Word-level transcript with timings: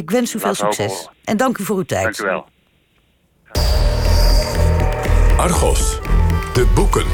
Ik 0.00 0.10
wens 0.10 0.34
u 0.34 0.38
veel 0.38 0.54
succes. 0.54 1.08
En 1.24 1.36
dank 1.36 1.58
u 1.58 1.64
voor 1.64 1.76
uw 1.76 1.82
tijd. 1.82 2.02
Dank 2.02 2.18
u 2.18 2.24
wel. 2.24 2.46
Argos. 5.36 5.98
De 6.52 6.66
boeken. 6.74 7.04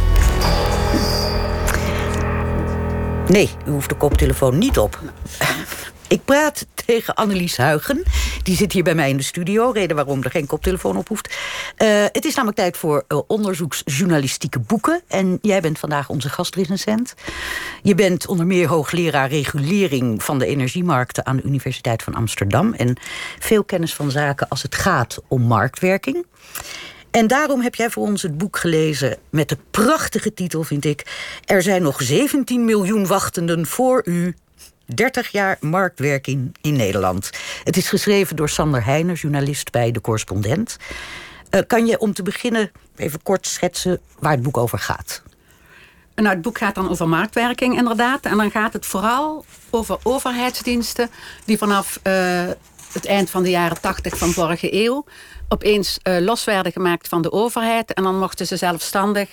Nee, 3.29 3.51
u 3.67 3.71
hoeft 3.71 3.89
de 3.89 3.95
koptelefoon 3.95 4.59
niet 4.59 4.79
op. 4.79 4.99
Ik 6.09 6.25
praat 6.25 6.67
tegen 6.87 7.15
Annelies 7.15 7.57
Huigen. 7.57 8.03
Die 8.47 8.57
zit 8.57 8.73
hier 8.73 8.83
bij 8.83 8.95
mij 8.95 9.09
in 9.09 9.17
de 9.17 9.23
studio. 9.23 9.71
Reden 9.71 9.97
waarom 9.97 10.23
er 10.23 10.31
geen 10.31 10.47
koptelefoon 10.47 10.97
op 10.97 11.09
hoeft. 11.09 11.37
Eh, 11.77 12.05
het 12.13 12.25
is 12.25 12.35
namelijk 12.35 12.59
tijd 12.59 12.77
voor 12.77 13.05
eh, 13.09 13.19
onderzoeksjournalistieke 13.27 14.59
boeken. 14.59 15.03
En 15.09 15.39
jij 15.43 15.61
bent 15.61 15.79
vandaag 15.79 16.09
onze 16.09 16.29
gastrecensent. 16.29 17.15
Je 17.83 17.95
bent 17.95 18.27
onder 18.27 18.47
meer 18.47 18.69
hoogleraar 18.69 19.29
regulering 19.29 20.23
van 20.23 20.39
de 20.39 20.47
energiemarkten... 20.47 21.27
aan 21.27 21.37
de 21.37 21.43
Universiteit 21.43 22.03
van 22.03 22.15
Amsterdam. 22.15 22.73
En 22.73 22.97
veel 23.39 23.65
kennis 23.65 23.95
van 23.95 24.11
zaken 24.11 24.49
als 24.49 24.63
het 24.63 24.75
gaat 24.75 25.19
om 25.29 25.43
marktwerking. 25.43 26.27
En 27.11 27.27
daarom 27.27 27.61
heb 27.61 27.75
jij 27.75 27.91
voor 27.91 28.07
ons 28.07 28.23
het 28.23 28.39
boek 28.39 28.57
gelezen 28.57 29.17
met 29.31 29.49
de 29.49 29.59
prachtige 29.71 30.35
titel, 30.35 30.63
vind 30.63 30.85
ik. 30.85 31.07
Er 31.45 31.63
zijn 31.63 31.83
nog 31.83 32.03
17 32.03 32.65
miljoen 32.65 33.07
wachtenden 33.07 33.67
voor 33.67 34.03
u. 34.05 34.35
30 34.87 35.29
jaar 35.29 35.57
marktwerking 35.61 36.57
in 36.61 36.77
Nederland. 36.77 37.31
Het 37.65 37.77
is 37.77 37.89
geschreven 37.89 38.37
door 38.37 38.49
Sander 38.49 38.85
Heijnen, 38.85 39.15
journalist 39.15 39.71
bij 39.71 39.91
De 39.91 40.01
Correspondent. 40.01 40.77
Eh, 41.51 41.61
kan 41.67 41.87
je 41.87 41.99
om 41.99 42.13
te 42.13 42.23
beginnen 42.23 42.71
even 42.97 43.23
kort 43.23 43.47
schetsen 43.47 44.01
waar 44.19 44.33
het 44.33 44.43
boek 44.43 44.57
over 44.57 44.79
gaat? 44.79 45.23
Nou, 46.15 46.29
het 46.29 46.43
boek 46.43 46.59
gaat 46.59 46.75
dan 46.75 46.89
over 46.89 47.09
marktwerking 47.09 47.77
inderdaad. 47.77 48.25
En 48.25 48.37
dan 48.37 48.51
gaat 48.51 48.73
het 48.73 48.87
vooral 48.87 49.45
over 49.71 49.99
overheidsdiensten... 50.03 51.11
die 51.45 51.59
vanaf 51.59 52.01
eh, 52.03 52.45
het 52.97 53.07
eind 53.07 53.31
van 53.31 53.43
de 53.43 53.51
jaren 53.51 53.81
tachtig 53.81 54.17
van 54.17 54.31
vorige 54.31 54.85
eeuw... 54.85 55.05
opeens 55.49 55.99
eh, 56.03 56.21
los 56.21 56.45
werden 56.45 56.73
gemaakt 56.73 57.09
van 57.09 57.23
de 57.23 57.33
overheid. 57.33 57.95
En 57.95 58.03
dan 58.03 58.19
mochten 58.19 58.47
ze 58.47 58.57
zelfstandig 58.57 59.29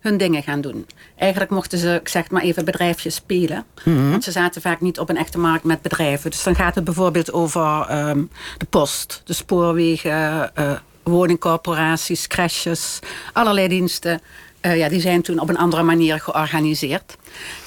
hun 0.00 0.16
dingen 0.16 0.42
gaan 0.42 0.60
doen. 0.60 0.86
Eigenlijk 1.16 1.50
mochten 1.50 1.78
ze, 1.78 1.94
ik 1.94 2.08
zeg 2.08 2.30
maar 2.30 2.42
even, 2.42 2.64
bedrijfjes 2.64 3.14
spelen. 3.14 3.64
Want 3.84 4.24
ze 4.24 4.30
zaten 4.30 4.62
vaak 4.62 4.80
niet 4.80 4.98
op 4.98 5.08
een 5.08 5.16
echte 5.16 5.38
markt 5.38 5.64
met 5.64 5.82
bedrijven. 5.82 6.30
Dus 6.30 6.42
dan 6.42 6.54
gaat 6.54 6.74
het 6.74 6.84
bijvoorbeeld 6.84 7.32
over 7.32 7.86
ehm, 7.88 8.22
de 8.58 8.66
post, 8.70 9.22
de 9.24 9.32
spoorwegen... 9.32 10.54
eh, 10.54 10.72
woningcorporaties, 11.02 12.26
crashes, 12.26 12.98
allerlei 13.32 13.68
diensten... 13.68 14.20
Eh, 14.66 14.76
ja, 14.76 14.88
die 14.88 15.00
zijn 15.00 15.22
toen 15.22 15.38
op 15.38 15.48
een 15.48 15.58
andere 15.58 15.82
manier 15.82 16.20
georganiseerd. 16.20 17.16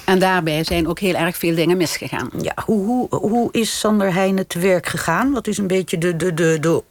En 0.06 0.20
daarbij 0.20 0.64
zijn 0.64 0.88
ook 0.88 1.00
heel 1.00 1.16
erg 1.16 1.38
veel 1.38 1.56
dingen 1.56 1.78
misgegaan. 1.78 2.30
Ja, 2.42 2.54
hoe, 2.66 2.86
hoe, 2.86 3.08
hoe 3.10 3.50
is 3.52 3.80
Sander 3.80 4.14
Heijnen 4.14 4.48
te 4.48 4.60
werk 4.60 4.88
gegaan? 4.88 5.32
Wat 5.32 5.48
is 5.48 5.58
een 5.58 5.68
beetje 5.68 5.98
de, 5.98 6.16
de, 6.16 6.34
de, 6.34 6.58
de 6.60 6.84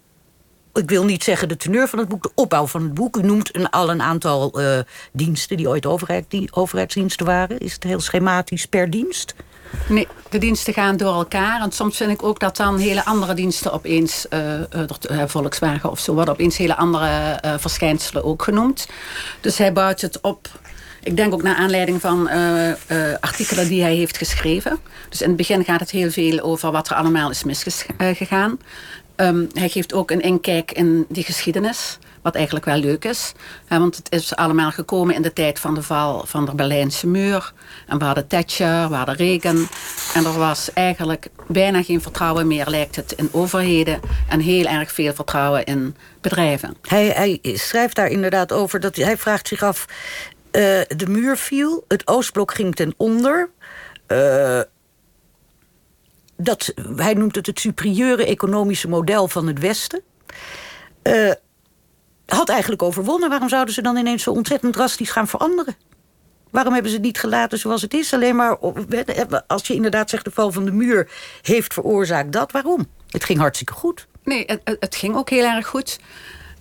ik 0.74 0.88
wil 0.88 1.04
niet 1.04 1.24
zeggen 1.24 1.48
de 1.48 1.56
teneur 1.56 1.88
van 1.88 1.98
het 1.98 2.08
boek, 2.08 2.22
de 2.22 2.30
opbouw 2.34 2.66
van 2.66 2.82
het 2.82 2.94
boek. 2.94 3.16
U 3.16 3.22
noemt 3.22 3.56
een, 3.56 3.70
al 3.70 3.90
een 3.90 4.02
aantal 4.02 4.60
eh, 4.60 4.78
diensten 5.12 5.56
die 5.56 5.68
ooit 5.68 5.86
overheid, 5.86 6.24
die 6.28 6.48
overheidsdiensten 6.52 7.26
waren. 7.26 7.58
Is 7.58 7.72
het 7.72 7.82
heel 7.82 8.00
schematisch 8.00 8.66
per 8.66 8.90
dienst? 8.90 9.34
Nee, 9.88 10.06
de 10.30 10.38
diensten 10.38 10.72
gaan 10.72 10.96
door 10.96 11.14
elkaar. 11.14 11.60
En 11.60 11.72
soms 11.72 11.96
vind 11.96 12.10
ik 12.10 12.22
ook 12.22 12.40
dat 12.40 12.56
dan 12.56 12.78
hele 12.78 13.04
andere 13.04 13.34
diensten 13.34 13.72
opeens... 13.72 14.28
eh, 14.28 14.60
eh, 14.60 14.64
eh, 15.10 15.22
Volkswagen 15.26 15.90
of 15.90 15.98
zo 15.98 16.14
worden 16.14 16.34
opeens 16.34 16.56
hele 16.56 16.76
andere 16.76 17.38
verschijnselen 17.58 18.24
ook 18.24 18.42
genoemd. 18.42 18.88
Dus 19.40 19.58
hij 19.58 19.72
bouwt 19.72 20.00
het 20.00 20.20
op... 20.20 20.48
Ik 21.02 21.16
denk 21.16 21.32
ook 21.32 21.42
naar 21.42 21.56
aanleiding 21.56 22.00
van 22.00 22.28
artikelen 23.20 23.68
die 23.68 23.82
hij 23.82 23.94
heeft 23.94 24.16
geschreven. 24.16 24.78
Dus 25.08 25.22
in 25.22 25.28
het 25.28 25.36
begin 25.36 25.64
gaat 25.64 25.80
het 25.80 25.90
heel 25.90 26.10
veel 26.10 26.40
over 26.40 26.70
wat 26.72 26.88
er 26.88 26.96
allemaal 26.96 27.30
is 27.30 27.44
misgegaan. 27.44 28.58
Ehm, 29.16 29.44
hij 29.52 29.68
geeft 29.68 29.94
ook 29.94 30.10
een 30.10 30.20
inkijk 30.20 30.72
in 30.72 31.06
die 31.08 31.24
geschiedenis. 31.24 31.98
Wat 32.28 32.36
eigenlijk 32.36 32.66
wel 32.66 32.76
leuk 32.76 33.04
is. 33.04 33.32
Want 33.68 33.96
het 33.96 34.12
is 34.12 34.36
allemaal 34.36 34.70
gekomen 34.70 35.14
in 35.14 35.22
de 35.22 35.32
tijd 35.32 35.58
van 35.58 35.74
de 35.74 35.82
val 35.82 36.26
van 36.26 36.44
de 36.44 36.54
Berlijnse 36.54 37.06
muur. 37.06 37.52
En 37.86 37.98
we 37.98 38.04
hadden 38.04 38.26
Thatcher, 38.26 38.88
we 38.88 38.94
hadden 38.94 39.16
Reagan. 39.16 39.68
En 40.14 40.24
er 40.24 40.38
was 40.38 40.72
eigenlijk 40.72 41.28
bijna 41.46 41.82
geen 41.82 42.02
vertrouwen 42.02 42.46
meer, 42.46 42.68
lijkt 42.68 42.96
het, 42.96 43.12
in 43.12 43.28
overheden. 43.32 44.00
En 44.28 44.40
heel 44.40 44.64
erg 44.64 44.92
veel 44.92 45.14
vertrouwen 45.14 45.64
in 45.64 45.96
bedrijven. 46.20 46.76
Hij, 46.82 47.06
hij 47.06 47.40
schrijft 47.56 47.96
daar 47.96 48.08
inderdaad 48.08 48.52
over 48.52 48.80
dat 48.80 48.96
hij 48.96 49.16
vraagt 49.16 49.48
zich 49.48 49.62
af. 49.62 49.86
eh, 50.50 50.60
de 50.96 51.06
muur 51.08 51.36
viel, 51.36 51.84
het 51.88 52.06
Oostblok 52.06 52.54
ging 52.54 52.74
ten 52.74 52.94
onder. 52.96 53.50
Eh, 54.06 54.60
dat, 56.36 56.72
hij 56.96 57.14
noemt 57.14 57.34
het 57.34 57.46
het 57.46 57.60
superieure 57.60 58.26
economische 58.26 58.88
model 58.88 59.28
van 59.28 59.46
het 59.46 59.58
Westen. 59.58 60.02
Eh, 61.02 61.30
had 62.36 62.48
eigenlijk 62.48 62.82
overwonnen. 62.82 63.28
Waarom 63.28 63.48
zouden 63.48 63.74
ze 63.74 63.82
dan 63.82 63.96
ineens 63.96 64.22
zo 64.22 64.30
ontzettend 64.30 64.72
drastisch 64.72 65.10
gaan 65.10 65.28
veranderen? 65.28 65.76
Waarom 66.50 66.72
hebben 66.72 66.90
ze 66.90 66.96
het 66.96 67.06
niet 67.06 67.18
gelaten 67.18 67.58
zoals 67.58 67.82
het 67.82 67.94
is? 67.94 68.14
Alleen 68.14 68.36
maar, 68.36 68.58
als 69.46 69.66
je 69.66 69.74
inderdaad 69.74 70.10
zegt 70.10 70.24
de 70.24 70.30
val 70.30 70.52
van 70.52 70.64
de 70.64 70.72
muur 70.72 71.10
heeft 71.42 71.74
veroorzaakt 71.74 72.32
dat. 72.32 72.52
Waarom? 72.52 72.86
Het 73.08 73.24
ging 73.24 73.38
hartstikke 73.38 73.72
goed. 73.72 74.06
Nee, 74.24 74.42
het, 74.46 74.60
het- 74.64 74.76
het 74.80 74.96
ging 74.96 75.16
ook 75.16 75.30
heel 75.30 75.44
erg 75.44 75.66
goed. 75.66 75.98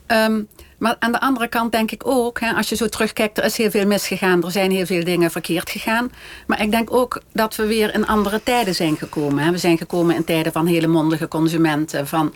Ehm, 0.05 0.41
maar 0.77 0.95
aan 0.99 1.11
de 1.11 1.19
andere 1.19 1.47
kant 1.47 1.71
denk 1.71 1.91
ik 1.91 2.07
ook, 2.07 2.39
hè, 2.39 2.51
als 2.53 2.69
je 2.69 2.75
zo 2.75 2.87
terugkijkt, 2.87 3.37
er 3.37 3.43
is 3.43 3.57
heel 3.57 3.71
veel 3.71 3.85
misgegaan. 3.85 4.43
Er 4.43 4.51
zijn 4.51 4.71
heel 4.71 4.85
veel 4.85 5.03
dingen 5.03 5.31
verkeerd 5.31 5.69
gegaan. 5.69 6.11
Maar 6.47 6.61
ik 6.61 6.71
denk 6.71 6.93
ook 6.93 7.21
dat 7.33 7.55
we 7.55 7.65
weer 7.65 7.93
in 7.93 8.07
andere 8.07 8.43
tijden 8.43 8.75
zijn 8.75 8.97
gekomen. 8.97 9.43
Hè. 9.43 9.51
We 9.51 9.57
zijn 9.57 9.77
gekomen 9.77 10.15
in 10.15 10.23
tijden 10.23 10.51
van 10.51 10.65
hele 10.65 10.87
mondige 10.87 11.27
consumenten, 11.27 12.07
van 12.07 12.33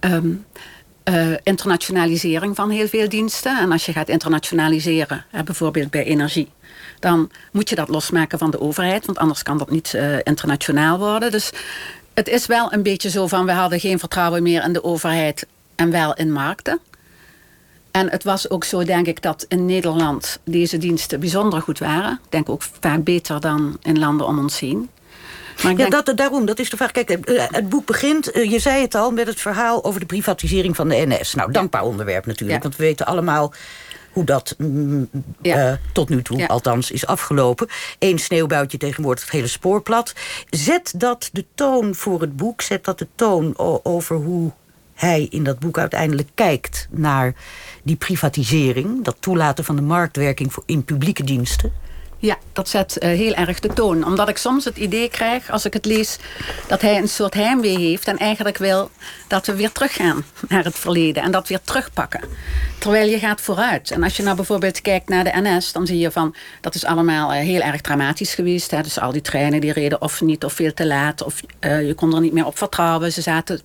ehm, 0.00 0.28
eh, 1.06 1.32
internationalisering 1.42 2.56
van 2.56 2.70
heel 2.70 2.88
veel 2.88 3.08
diensten. 3.08 3.58
En 3.58 3.72
als 3.72 3.86
je 3.86 3.92
gaat 3.92 4.08
internationaliseren, 4.08 5.24
bijvoorbeeld 5.44 5.90
bij 5.90 6.04
energie, 6.04 6.48
dan 7.00 7.30
moet 7.52 7.68
je 7.68 7.74
dat 7.74 7.88
losmaken 7.88 8.38
van 8.38 8.50
de 8.50 8.60
overheid, 8.60 9.06
want 9.06 9.18
anders 9.18 9.42
kan 9.42 9.58
dat 9.58 9.70
niet 9.70 9.94
eh, 9.94 10.16
internationaal 10.22 10.98
worden. 10.98 11.30
Dus 11.30 11.50
het 12.14 12.28
is 12.28 12.46
wel 12.46 12.72
een 12.72 12.82
beetje 12.82 13.10
zo 13.10 13.26
van 13.26 13.46
we 13.46 13.52
hadden 13.52 13.80
geen 13.80 13.98
vertrouwen 13.98 14.42
meer 14.42 14.64
in 14.64 14.72
de 14.72 14.84
overheid 14.84 15.46
en 15.74 15.90
wel 15.90 16.14
in 16.14 16.32
markten. 16.32 16.78
En 17.90 18.10
het 18.10 18.24
was 18.24 18.50
ook 18.50 18.64
zo, 18.64 18.84
denk 18.84 19.06
ik, 19.06 19.22
dat 19.22 19.44
in 19.48 19.66
Nederland 19.66 20.38
deze 20.44 20.78
diensten 20.78 21.20
bijzonder 21.20 21.62
goed 21.62 21.78
waren. 21.78 22.12
Ik 22.12 22.30
denk 22.30 22.48
ook 22.48 22.62
vaak 22.80 23.04
beter 23.04 23.40
dan 23.40 23.78
in 23.82 23.98
landen 23.98 24.26
om 24.26 24.38
ons 24.38 24.60
heen. 24.60 24.88
Maar 25.62 25.72
Ja, 25.72 25.76
denk, 25.88 26.06
dat, 26.06 26.16
daarom, 26.16 26.46
dat 26.46 26.58
is 26.58 26.70
de 26.70 26.76
vraag. 26.76 26.90
Kijk, 26.92 27.10
eh, 27.10 27.44
het 27.50 27.68
boek 27.68 27.86
begint, 27.86 28.30
eh, 28.30 28.50
je 28.50 28.58
zei 28.58 28.80
het 28.82 28.94
al, 28.94 29.10
met 29.10 29.26
het 29.26 29.40
verhaal 29.40 29.84
over 29.84 30.00
de 30.00 30.06
privatisering 30.06 30.76
van 30.76 30.88
de 30.88 31.04
NS. 31.06 31.34
Nou, 31.34 31.52
dankbaar 31.52 31.82
onderwerp 31.82 32.26
natuurlijk, 32.26 32.56
Ja. 32.56 32.62
want 32.62 32.76
we 32.76 32.84
weten 32.84 33.06
allemaal 33.06 33.52
hoe 34.12 34.24
dat 34.24 34.54
mm, 34.58 35.08
Ja. 35.42 35.56
eh, 35.70 35.76
tot 35.92 36.08
nu 36.08 36.22
toe 36.22 36.38
Ja. 36.38 36.46
althans 36.46 36.90
is 36.90 37.06
afgelopen. 37.06 37.68
Eén 37.98 38.18
sneeuwbuitje 38.18 38.78
tegenwoordig 38.78 39.22
het 39.24 39.32
hele 39.32 39.46
spoor 39.46 39.82
plat. 39.82 40.12
Zet 40.50 40.92
dat 40.96 41.28
de 41.32 41.44
toon 41.54 41.94
voor 41.94 42.20
het 42.20 42.36
boek, 42.36 42.62
zet 42.62 42.84
dat 42.84 42.98
de 42.98 43.06
toon 43.14 43.54
over 43.82 44.16
hoe 44.16 44.50
hij 44.94 45.26
in 45.30 45.44
dat 45.44 45.58
boek 45.58 45.78
uiteindelijk 45.78 46.28
kijkt 46.34 46.88
naar 46.90 47.34
die 47.82 47.96
privatisering, 47.96 49.04
dat 49.04 49.16
toelaten 49.20 49.64
van 49.64 49.76
de 49.76 49.82
marktwerking 49.82 50.52
voor, 50.52 50.62
in 50.66 50.84
publieke 50.84 51.24
diensten. 51.24 51.72
Ja, 52.26 52.36
dat 52.52 52.68
zet 52.68 52.98
eh, 52.98 53.08
heel 53.08 53.34
erg 53.34 53.60
de 53.60 53.68
toon. 53.72 54.04
Omdat 54.04 54.28
ik 54.28 54.36
soms 54.36 54.64
het 54.64 54.76
idee 54.76 55.08
krijg, 55.08 55.50
als 55.50 55.64
ik 55.64 55.72
het 55.72 55.84
lees... 55.84 56.16
dat 56.66 56.80
hij 56.82 56.96
een 56.96 57.08
soort 57.08 57.34
heimwee 57.34 57.78
heeft 57.78 58.08
en 58.08 58.16
eigenlijk 58.18 58.58
wil 58.58 58.90
dat 59.28 59.46
we 59.46 59.54
weer 59.54 59.72
teruggaan 59.72 60.24
naar 60.48 60.64
het 60.64 60.74
verleden. 60.78 61.22
En 61.22 61.30
dat 61.30 61.48
weer 61.48 61.60
terugpakken. 61.64 62.20
Terwijl 62.78 63.08
je 63.08 63.18
gaat 63.18 63.40
vooruit. 63.40 63.90
En 63.90 64.02
als 64.02 64.16
je 64.16 64.22
nou 64.22 64.36
bijvoorbeeld 64.36 64.80
kijkt 64.80 65.08
naar 65.08 65.24
de 65.24 65.32
NS... 65.34 65.72
dan 65.72 65.86
zie 65.86 65.98
je 65.98 66.10
van, 66.10 66.34
dat 66.60 66.74
is 66.74 66.84
allemaal 66.84 67.32
eh, 67.32 67.40
heel 67.40 67.60
erg 67.60 67.80
dramatisch 67.80 68.34
geweest. 68.34 68.70
Hè? 68.70 68.82
Dus 68.82 68.98
al 69.00 69.12
die 69.12 69.22
treinen 69.22 69.60
die 69.60 69.72
reden 69.72 70.00
of 70.02 70.20
niet 70.20 70.44
of 70.44 70.52
veel 70.52 70.74
te 70.74 70.86
laat. 70.86 71.22
Of 71.22 71.40
eh, 71.58 71.86
je 71.86 71.94
kon 71.94 72.14
er 72.14 72.20
niet 72.20 72.32
meer 72.32 72.46
op 72.46 72.58
vertrouwen. 72.58 73.12
Ze 73.12 73.20
zaten 73.22 73.60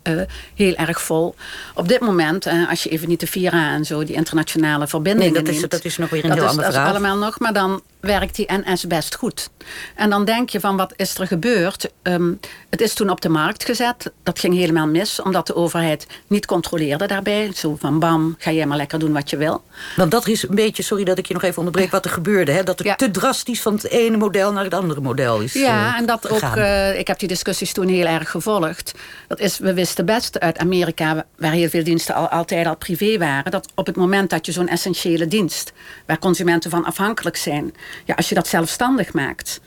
heel 0.56 0.76
erg 0.76 1.02
vol. 1.02 1.36
Op 1.76 1.88
dit 1.88 2.00
moment, 2.00 2.48
als 2.70 2.84
je 2.84 2.90
even 2.90 3.08
niet 3.10 3.20
de 3.20 3.28
Vira 3.28 3.74
en 3.74 3.86
zo... 3.86 4.04
die 4.04 4.16
internationale 4.16 4.88
verbindingen 4.88 5.34
Nee, 5.34 5.42
dat 5.44 5.54
is- 5.54 5.60
neemt, 5.60 5.72
dat 5.72 5.86
is 5.86 5.98
nog 5.98 6.10
weer 6.10 6.26
een 6.26 6.32
heel 6.32 6.44
is- 6.44 6.50
ander 6.50 6.64
dat 6.66 6.74
is 6.74 6.80
allemaal 6.80 7.18
nog, 7.18 7.40
maar 7.40 7.54
dan 7.54 7.82
werkt 8.00 8.36
die 8.36 8.46
NS 8.52 8.88
best 8.88 9.16
goed. 9.16 9.50
En 9.96 10.10
dan 10.10 10.26
denk 10.26 10.50
je 10.50 10.60
van 10.60 10.78
wat 10.78 10.94
is 10.96 11.18
er 11.18 11.28
gebeurd? 11.28 11.92
Ehm, 12.02 12.32
het 12.70 12.82
is 12.82 12.94
toen 12.94 13.10
op 13.10 13.22
de 13.22 13.30
markt 13.30 13.66
gezet. 13.66 14.12
Dat 14.24 14.40
ging 14.40 14.56
helemaal 14.56 14.88
mis, 14.88 15.22
omdat 15.22 15.48
de 15.48 15.56
overheid 15.56 16.08
niet 16.28 16.46
controleerde 16.46 17.06
daarbij. 17.08 17.52
Zo 17.56 17.76
van 17.80 18.00
bam, 18.00 18.36
ga 18.38 18.52
jij 18.52 18.66
maar 18.66 18.78
lekker 18.78 19.00
doen 19.00 19.14
wat 19.14 19.30
je 19.30 19.38
wil. 19.38 19.64
Want 19.96 20.12
dat 20.12 20.28
is 20.28 20.48
een 20.48 20.56
beetje, 20.56 20.84
sorry 20.84 21.04
dat 21.04 21.18
ik 21.18 21.26
je 21.26 21.34
nog 21.34 21.44
even 21.44 21.58
onderbreek, 21.58 21.92
wat 21.92 22.06
er 22.06 22.12
gebeurde. 22.12 22.52
Hè? 22.52 22.64
Dat 22.64 22.78
het 22.78 22.88
Ja. 22.88 22.96
te 22.96 23.12
drastisch 23.12 23.62
van 23.62 23.74
het 23.74 23.88
ene 23.88 24.18
model 24.18 24.52
naar 24.52 24.64
het 24.64 24.74
andere 24.74 25.02
model 25.02 25.40
is 25.40 25.54
Ja, 25.54 25.94
eh, 25.94 26.00
en 26.00 26.06
dat 26.06 26.30
ook, 26.30 26.42
eh, 26.56 27.00
ik 27.00 27.08
heb 27.08 27.20
die 27.20 27.28
discussies 27.28 27.74
toen 27.74 27.88
heel 27.88 28.06
erg 28.06 28.30
gevolgd. 28.32 28.92
Dat 29.28 29.40
is, 29.40 29.58
we 29.58 29.74
wisten 29.74 30.06
best 30.06 30.40
uit 30.40 30.58
Amerika, 30.58 31.26
waar 31.38 31.52
heel 31.52 31.70
veel 31.70 31.84
diensten 31.84 32.16
al, 32.16 32.28
altijd 32.30 32.68
al 32.68 32.76
privé 32.76 33.18
waren, 33.18 33.52
dat 33.52 33.68
op 33.76 33.86
het 33.86 33.96
moment 33.96 34.30
dat 34.30 34.46
je 34.46 34.52
zo'n 34.52 34.68
essentiële 34.68 35.28
dienst, 35.28 35.72
waar 36.06 36.20
consumenten 36.20 36.70
van 36.70 36.86
afhankelijk 36.86 37.38
zijn, 37.38 37.74
ja, 38.06 38.14
als 38.14 38.30
je 38.30 38.31
je 38.32 38.38
dat 38.38 38.48
zelfstandig 38.48 39.14
maakt. 39.14 39.62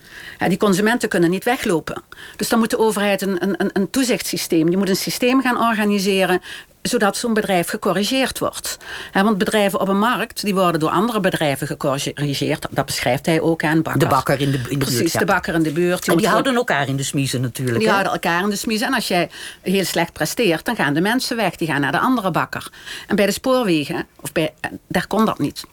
die 0.48 0.58
consumenten 0.58 1.08
kunnen 1.08 1.30
niet 1.30 1.44
weglopen. 1.44 2.02
Dus 2.36 2.48
dan 2.48 2.58
moet 2.58 2.70
de 2.70 2.78
overheid 2.78 3.22
een, 3.22 3.42
een, 3.42 3.70
een 3.72 3.90
toezichtssysteem, 3.90 4.68
die 4.68 4.78
moet 4.78 4.88
een 4.88 4.96
systeem 4.96 5.42
gaan 5.42 5.68
organiseren 5.68 6.40
zodat 6.88 7.16
zo'n 7.16 7.34
bedrijf 7.34 7.68
gecorrigeerd 7.68 8.38
wordt. 8.38 8.78
want 9.12 9.38
bedrijven 9.38 9.80
op 9.80 9.88
een 9.88 9.98
markt 9.98 10.44
die 10.44 10.54
worden 10.54 10.80
door 10.80 10.90
andere 10.90 11.20
bedrijven 11.20 11.66
gecorrigeerd. 11.66 12.66
Dat 12.70 12.86
beschrijft 12.86 13.26
hij 13.26 13.40
ook 13.40 13.64
aan 13.64 13.82
bakker. 13.82 14.00
De 14.00 14.06
bakker 14.06 14.40
in 14.40 14.50
de, 14.50 14.60
in 14.68 14.78
de 14.78 14.84
Precies, 14.84 15.12
de 15.12 15.24
bakker 15.24 15.54
in 15.54 15.62
de 15.62 15.72
buurt. 15.72 16.02
Die 16.02 16.12
en 16.12 16.18
die 16.18 16.28
houden 16.28 16.54
elkaar 16.54 16.88
in 16.88 16.96
de 16.96 17.02
smiezen 17.02 17.40
natuurlijk. 17.40 17.78
Die 17.78 17.88
houden 17.88 18.12
elkaar 18.12 18.42
in 18.42 18.50
de 18.50 18.56
smiezen. 18.56 18.86
En 18.86 18.94
als 18.94 19.08
jij 19.08 19.30
heel 19.62 19.84
slecht 19.84 20.12
presteert, 20.12 20.64
dan 20.64 20.76
gaan 20.76 20.94
de 20.94 21.00
mensen 21.00 21.36
weg. 21.36 21.56
Die 21.56 21.68
gaan 21.68 21.80
naar 21.80 21.92
de 21.92 21.98
andere 21.98 22.30
bakker. 22.30 22.72
En 23.06 23.16
bij 23.16 23.26
de 23.26 23.32
spoorwegen, 23.32 24.06
of 24.20 24.32
bij, 24.32 24.54
daar 24.88 25.06
kon 25.06 25.24
dat 25.24 25.38
niet. 25.38 25.64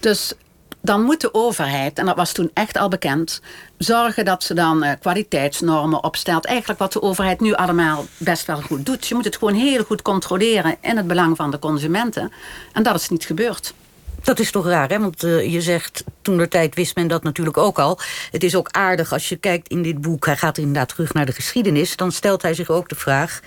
Dus 0.00 0.32
dan 0.80 1.02
moet 1.02 1.20
de 1.20 1.34
overheid, 1.34 1.98
en 1.98 2.06
dat 2.06 2.16
was 2.16 2.32
toen 2.32 2.50
echt 2.54 2.78
al 2.78 2.88
bekend, 2.88 3.40
zorgen 3.78 4.24
dat 4.24 4.42
ze 4.42 4.54
dan 4.54 4.84
uh, 4.84 4.90
kwaliteitsnormen 5.00 6.04
opstelt. 6.04 6.44
Eigenlijk 6.44 6.78
wat 6.78 6.92
de 6.92 7.02
overheid 7.02 7.40
nu 7.40 7.52
allemaal 7.52 8.06
best 8.16 8.46
wel 8.46 8.60
goed 8.60 8.86
doet. 8.86 9.06
Je 9.06 9.14
moet 9.14 9.24
het 9.24 9.36
gewoon 9.36 9.54
heel 9.54 9.84
goed 9.84 10.02
controleren 10.02 10.76
in 10.80 10.96
het 10.96 11.06
belang 11.06 11.36
van 11.36 11.50
de 11.50 11.58
consumenten. 11.58 12.32
En 12.72 12.82
dat 12.82 12.94
is 12.94 13.08
niet 13.08 13.24
gebeurd. 13.24 13.74
Dat 14.22 14.38
is 14.38 14.50
toch 14.50 14.66
raar, 14.66 14.88
hè? 14.88 14.98
Want 14.98 15.24
uh, 15.24 15.52
je 15.52 15.60
zegt, 15.60 16.04
toen 16.22 16.36
de 16.36 16.48
tijd 16.48 16.74
wist 16.74 16.96
men 16.96 17.08
dat 17.08 17.22
natuurlijk 17.22 17.56
ook 17.56 17.78
al. 17.78 17.98
Het 18.30 18.44
is 18.44 18.54
ook 18.54 18.68
aardig 18.70 19.12
als 19.12 19.28
je 19.28 19.36
kijkt 19.36 19.68
in 19.68 19.82
dit 19.82 20.00
boek... 20.00 20.26
hij 20.26 20.36
gaat 20.36 20.58
inderdaad 20.58 20.88
terug 20.88 21.12
naar 21.12 21.26
de 21.26 21.32
geschiedenis... 21.32 21.96
dan 21.96 22.12
stelt 22.12 22.42
hij 22.42 22.54
zich 22.54 22.70
ook 22.70 22.88
de 22.88 22.94
vraag 22.94 23.40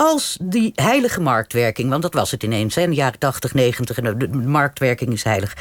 als 0.00 0.36
die 0.42 0.72
heilige 0.74 1.20
marktwerking, 1.20 1.90
want 1.90 2.02
dat 2.02 2.14
was 2.14 2.30
het 2.30 2.42
ineens, 2.42 2.76
in 2.76 2.90
de 2.90 2.96
jaren 2.96 3.18
80, 3.18 3.54
90, 3.54 3.98
en 3.98 4.18
de 4.18 4.28
marktwerking 4.28 5.12
is 5.12 5.22
heilig. 5.22 5.56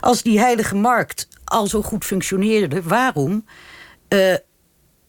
Als 0.00 0.22
die 0.22 0.38
heilige 0.38 0.74
markt 0.74 1.28
al 1.44 1.66
zo 1.66 1.82
goed 1.82 2.04
functioneerde, 2.04 2.82
waarom 2.82 3.44
uh, 4.08 4.34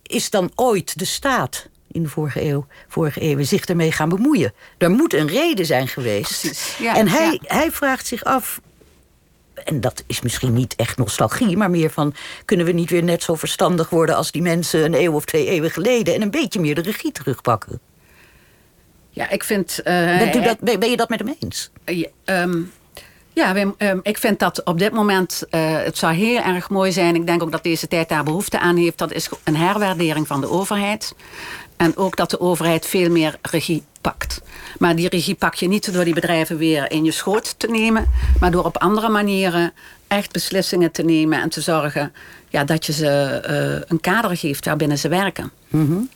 is 0.03 0.29
dan 0.29 0.51
ooit 0.55 0.99
de 0.99 1.05
staat 1.05 1.69
in 1.91 2.03
de 2.03 2.09
vorige 2.09 2.43
eeuw, 2.43 2.67
vorige 2.87 3.21
eeuw 3.21 3.43
zich 3.43 3.65
ermee 3.65 3.91
gaan 3.91 4.09
bemoeien? 4.09 4.53
Er 4.77 4.89
moet 4.89 5.13
een 5.13 5.27
reden 5.27 5.65
zijn 5.65 5.87
geweest. 5.87 6.75
Ja, 6.79 6.95
en 6.95 7.07
hij, 7.07 7.39
hij 7.43 7.71
vraagt 7.71 8.07
zich 8.07 8.23
af, 8.23 8.61
en 9.53 9.81
dat 9.81 10.03
is 10.07 10.21
misschien 10.21 10.53
niet 10.53 10.75
echt 10.75 10.97
nostalgie, 10.97 11.57
maar 11.57 11.69
meer 11.69 11.89
van... 11.89 12.13
kunnen 12.45 12.65
we 12.65 12.71
niet 12.71 12.89
weer 12.89 13.03
net 13.03 13.23
zo 13.23 13.35
verstandig 13.35 13.89
worden 13.89 14.15
als 14.15 14.31
die 14.31 14.41
mensen 14.41 14.83
een 14.83 15.01
eeuw 15.01 15.13
of 15.13 15.25
twee 15.25 15.47
eeuwen 15.47 15.71
geleden... 15.71 16.13
en 16.13 16.21
een 16.21 16.31
beetje 16.31 16.59
meer 16.59 16.75
de 16.75 16.81
regie 16.81 17.11
terugpakken? 17.11 17.79
Ja, 19.15 19.29
ik 19.29 19.44
vind... 19.44 19.79
Uh, 19.83 20.44
dat, 20.44 20.59
ben 20.79 20.89
je 20.89 20.97
dat 20.97 21.09
met 21.09 21.19
hem 21.19 21.35
eens? 21.39 21.69
ja, 21.85 22.07
ehm, 22.25 22.62
ja 23.33 23.56
ehm, 23.77 24.00
ik 24.01 24.17
vind 24.17 24.39
dat 24.39 24.63
op 24.63 24.79
dit 24.79 24.94
moment... 24.94 25.44
Uh, 25.51 25.83
het 25.83 25.97
zou 25.97 26.13
heel 26.13 26.41
erg 26.41 26.69
mooi 26.69 26.91
zijn. 26.91 27.15
Ik 27.15 27.25
denk 27.25 27.44
ook 27.44 27.51
dat 27.51 27.63
deze 27.63 27.88
tijd 27.88 28.09
daar 28.09 28.23
behoefte 28.23 28.59
aan 28.59 28.77
heeft. 28.77 28.97
Dat 28.97 29.12
is 29.12 29.29
een 29.44 29.56
herwaardering 29.56 30.27
van 30.27 30.41
de 30.41 30.50
overheid. 30.50 31.15
En 31.77 31.97
ook 31.97 32.15
dat 32.15 32.29
de 32.29 32.39
overheid 32.39 32.85
veel 32.85 33.09
meer 33.09 33.38
regie 33.41 33.83
pakt. 34.01 34.41
Maar 34.77 34.95
die 34.95 35.09
regie 35.09 35.35
pak 35.35 35.53
je 35.53 35.68
niet 35.68 35.94
door 35.94 36.03
die 36.03 36.13
bedrijven 36.13 36.57
weer 36.57 36.91
in 36.91 37.03
je 37.03 37.11
schoot 37.11 37.59
te 37.59 37.68
nemen... 37.68 38.09
maar 38.39 38.51
door 38.51 38.65
op 38.65 38.77
andere 38.77 39.09
manieren 39.09 39.73
echt 40.07 40.31
beslissingen 40.31 40.91
te 40.91 41.03
nemen 41.03 41.41
en 41.41 41.50
te 41.50 41.61
zorgen 41.61 42.13
ja, 42.50 42.63
dat 42.63 42.85
je 42.85 42.94
ze 42.94 43.41
uh, 43.50 43.81
een 43.88 44.00
kader 44.00 44.38
geeft 44.38 44.65
waarbinnen 44.65 44.97
ze 44.97 45.07
werken. 45.07 45.51
Mm 45.68 46.09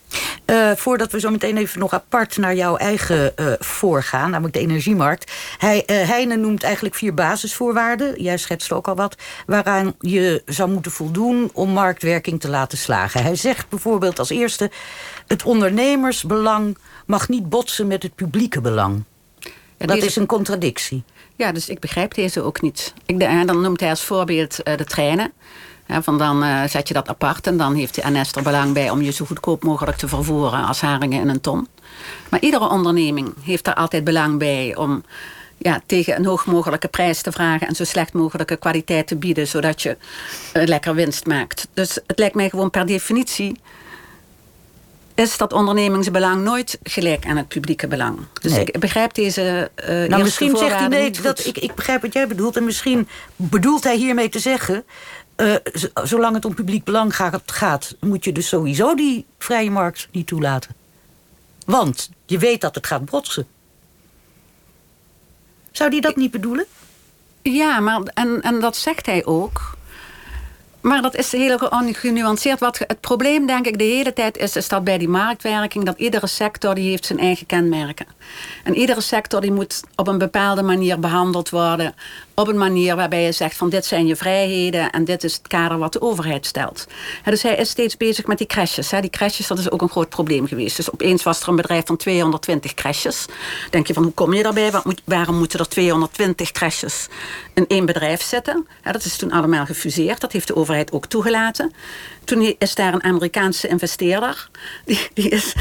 voordat 0.76 1.12
we 1.12 1.20
zo 1.20 1.30
meteen 1.30 1.58
even 1.58 1.80
nog 1.80 1.94
apart 1.94 2.38
naar 2.38 2.56
jouw 2.56 2.76
eigen 2.76 3.34
uh, 3.36 3.52
voorgaan, 3.60 4.30
namelijk 4.30 4.54
de 4.54 4.60
energiemarkt. 4.60 5.32
Hij, 5.58 5.84
Heine 5.86 6.36
noemt 6.36 6.64
eigenlijk 6.64 6.96
vier 6.96 7.14
basisvoorwaarden, 7.14 8.22
jij 8.22 8.38
schetst 8.38 8.72
ook 8.72 8.88
al 8.88 8.96
wat, 8.96 9.16
waaraan 9.46 9.96
je 10.00 10.42
zou 10.46 10.70
moeten 10.70 10.92
voldoen 10.92 11.50
om 11.54 11.70
marktwerking 11.70 12.40
te 12.40 12.50
laten 12.50 12.78
slagen. 12.78 13.24
Hij 13.24 13.36
zegt 13.36 13.70
bijvoorbeeld 13.70 14.20
als 14.20 14.30
eerste, 14.30 14.72
het 15.28 15.44
ondernemersbelang 15.44 16.78
mag 17.06 17.30
niet 17.30 17.50
botsen 17.50 17.88
met 17.88 18.04
het 18.04 18.16
publieke 18.16 18.62
belang. 18.62 19.04
Ja, 19.78 19.86
dat 19.86 20.04
is 20.04 20.16
een 20.16 20.26
contradictie. 20.26 21.04
Ja, 21.36 21.52
dus 21.52 21.70
ik 21.70 21.80
begrijp 21.80 22.14
deze 22.14 22.42
ook 22.42 22.62
niet. 22.62 22.94
Ik, 23.06 23.20
dan 23.20 23.62
noemt 23.62 23.80
hij 23.80 23.90
als 23.90 24.04
voorbeeld 24.04 24.56
de 24.56 24.86
treinen 24.86 25.34
van 25.90 26.18
dan 26.18 26.44
uh, 26.44 26.64
zet 26.64 26.88
je 26.88 26.94
dat 26.94 27.08
apart 27.08 27.48
en 27.48 27.58
dan 27.58 27.76
heeft 27.76 27.96
de 27.96 28.02
NS 28.06 28.32
er 28.32 28.44
belang 28.44 28.74
bij 28.74 28.90
om 28.90 29.02
je 29.02 29.12
zo 29.12 29.26
goedkoop 29.26 29.64
mogelijk 29.64 29.98
te 29.98 30.08
vervoeren 30.08 30.66
als 30.66 30.82
haringen 30.82 31.22
in 31.22 31.30
een 31.30 31.42
ton. 31.42 31.68
Maar 32.30 32.40
iedere 32.40 32.70
onderneming 32.70 33.34
heeft 33.44 33.68
er 33.68 33.74
altijd 33.74 34.04
belang 34.04 34.38
bij 34.38 34.76
om 34.76 35.04
ja, 35.58 35.82
tegen 35.86 36.16
een 36.16 36.26
hoog 36.26 36.46
mogelijke 36.46 36.88
prijs 36.88 37.22
te 37.22 37.32
vragen 37.32 37.68
en 37.68 37.76
zo 37.76 37.84
slecht 37.84 38.14
mogelijke 38.14 38.56
kwaliteit 38.56 39.08
te 39.08 39.16
bieden, 39.16 39.48
zodat 39.48 39.82
je 39.82 39.98
uh, 40.54 40.64
lekker 40.66 40.96
winst 40.96 41.26
maakt. 41.26 41.68
Dus 41.74 42.00
het 42.08 42.20
lijkt 42.20 42.36
mij 42.36 42.50
gewoon 42.50 42.70
per 42.70 42.86
definitie 42.86 43.56
is 45.20 45.38
dat 45.38 45.54
ondernemingsbelang 45.54 46.44
nooit 46.44 46.80
gelijk 46.84 47.26
aan 47.26 47.38
het 47.38 47.48
publieke 47.48 47.88
belang. 47.88 48.20
Dus 48.42 48.58
ik 48.58 48.80
begrijp 48.80 49.14
deze 49.14 49.72
uh, 49.90 50.10
nou, 50.10 50.24
Misschien 50.24 50.58
zegt 50.58 50.80
hij 50.80 50.88
nee, 50.88 51.12
dat, 51.12 51.46
ik, 51.46 51.58
ik 51.58 51.76
begrijp 51.76 52.02
wat 52.02 52.14
jij 52.14 52.28
bedoelt. 52.28 52.58
En 52.58 52.64
misschien 52.64 53.08
bedoelt 53.36 53.84
hij 53.84 53.96
hiermee 53.96 54.30
te 54.30 54.40
zeggen... 54.40 54.84
Uh, 55.42 55.56
zolang 56.04 56.36
het 56.36 56.46
om 56.46 56.54
publiek 56.54 56.84
belang 56.84 57.16
gaat, 57.46 57.96
moet 58.00 58.24
je 58.24 58.32
dus 58.32 58.48
sowieso 58.48 58.96
die 58.96 59.26
vrije 59.38 59.72
markt 59.72 60.08
niet 60.12 60.28
toelaten. 60.28 60.76
Want 61.66 62.10
je 62.26 62.38
weet 62.38 62.62
dat 62.62 62.76
het 62.76 62.88
gaat 62.88 63.06
botsen. 63.06 63.48
Zou 65.72 65.90
die 65.90 66.02
dat 66.02 66.16
niet 66.16 66.32
bedoelen? 66.32 66.66
Ja, 67.42 67.80
maar 67.80 68.02
en, 68.02 68.42
en 68.42 68.60
dat 68.60 68.76
zegt 68.76 69.06
hij 69.06 69.26
ook. 69.26 69.78
Maar 70.82 71.02
dat 71.02 71.16
is 71.16 71.32
heel 71.32 71.58
genuanceerd. 71.92 72.60
Wat 72.60 72.78
het 72.78 73.00
probleem, 73.00 73.46
denk 73.46 73.66
ik, 73.66 73.78
de 73.78 73.84
hele 73.84 74.14
tijd 74.14 74.38
is, 74.38 74.56
is 74.56 74.68
dat 74.68 74.84
bij 74.84 74.98
die 74.98 75.08
marktwerking... 75.08 75.86
dat 75.86 76.00
iedere 76.00 76.28
sector 76.28 76.76
die 76.76 76.90
heeft 76.90 77.06
zijn 77.06 77.20
eigen 77.20 77.46
kenmerken. 77.46 78.06
En 78.64 78.76
iedere 78.76 79.02
sector 79.02 79.42
die 79.42 79.52
moet 79.52 79.82
op 79.96 80.08
een 80.08 80.18
bepaalde 80.18 80.64
manier 80.64 81.00
behandeld 81.00 81.50
worden 81.50 81.94
op 82.40 82.48
een 82.48 82.58
manier 82.58 82.96
waarbij 82.96 83.24
je 83.24 83.32
zegt 83.32 83.58
van 83.58 83.70
dit 83.70 83.86
zijn 83.86 84.08
je 84.08 84.16
vrijheden 84.16 84.90
en 84.90 85.06
dit 85.06 85.24
is 85.24 85.34
het 85.34 85.48
kader 85.48 85.78
wat 85.78 85.94
de 85.94 86.02
overheid 86.02 86.46
stelt. 86.46 86.88
dus 87.24 87.44
hij 87.44 87.56
is 87.56 87.70
steeds 87.70 87.98
bezig 87.98 88.26
met 88.26 88.38
die 88.38 88.48
crashes. 88.48 88.90
Die 88.90 89.10
crashes, 89.10 89.48
dat 89.48 89.60
is 89.60 89.72
ook 89.72 89.82
een 89.82 89.90
groot 89.90 90.10
probleem 90.10 90.48
geweest. 90.48 90.76
Dus 90.76 90.92
opeens 90.92 91.24
was 91.24 91.42
er 91.42 91.48
een 91.48 91.56
bedrijf 91.56 91.86
van 91.86 91.98
220 91.98 92.74
crashes. 92.74 93.26
Denk 93.70 93.88
je 93.88 93.94
van 93.94 94.04
hoe 94.04 94.12
kom 94.12 94.34
je 94.34 94.44
daarbij? 94.44 94.72
waarom 95.06 95.38
moeten 95.38 95.60
er 95.60 95.68
220 95.68 96.52
crashes 96.52 97.08
in 97.54 97.68
één 97.68 97.86
bedrijf 97.86 98.22
zitten? 98.22 98.68
dat 98.84 99.06
is 99.06 99.18
toen 99.18 99.32
allemaal 99.32 99.66
gefuseerd. 99.66 100.22
Dat 100.22 100.32
heeft 100.32 100.48
de 100.48 100.56
overheid 100.56 100.69
ook 100.92 101.06
toegelaten. 101.06 101.74
Toen 102.24 102.56
is 102.58 102.76
daar 102.76 102.94
een 102.94 103.04
Amerikaanse 103.04 103.68
investeerder. 103.68 104.50
Die, 104.86 105.30
is, 105.30 105.54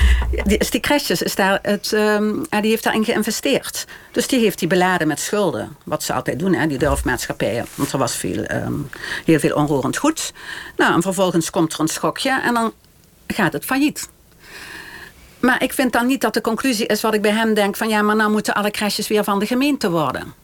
die, 0.44 0.58
is 0.58 0.70
die 0.70 0.80
crashes, 0.80 1.22
is 1.22 1.34
daar 1.34 1.58
het, 1.62 1.92
um, 1.92 2.46
die 2.60 2.70
heeft 2.70 2.84
daarin 2.84 3.04
geïnvesteerd. 3.04 3.84
Dus 4.12 4.26
die 4.26 4.40
heeft 4.40 4.58
die 4.58 4.68
beladen 4.68 5.08
met 5.08 5.20
schulden. 5.20 5.76
Wat 5.84 6.02
ze 6.02 6.12
altijd 6.12 6.38
doen, 6.38 6.54
hè, 6.54 6.66
die 6.66 6.78
durfmaatschappijen. 6.78 7.66
Want 7.74 7.92
er 7.92 7.98
was 7.98 8.16
veel, 8.16 8.50
um, 8.50 8.90
heel 9.24 9.38
veel 9.38 9.54
onroerend 9.54 9.96
goed. 9.96 10.32
Nou, 10.76 10.94
en 10.94 11.02
vervolgens 11.02 11.50
komt 11.50 11.72
er 11.72 11.80
een 11.80 11.88
schokje 11.88 12.40
en 12.40 12.54
dan 12.54 12.72
gaat 13.26 13.52
het 13.52 13.64
failliet. 13.64 14.08
Maar 15.40 15.62
ik 15.62 15.72
vind 15.72 15.92
dan 15.92 16.06
niet 16.06 16.20
dat 16.20 16.34
de 16.34 16.40
conclusie 16.40 16.86
is 16.86 17.00
wat 17.00 17.14
ik 17.14 17.22
bij 17.22 17.30
hem 17.30 17.54
denk... 17.54 17.76
van 17.76 17.88
ja, 17.88 18.02
maar 18.02 18.16
nou 18.16 18.30
moeten 18.30 18.54
alle 18.54 18.70
crashes 18.70 19.08
weer 19.08 19.24
van 19.24 19.38
de 19.38 19.46
gemeente 19.46 19.90
worden. 19.90 20.34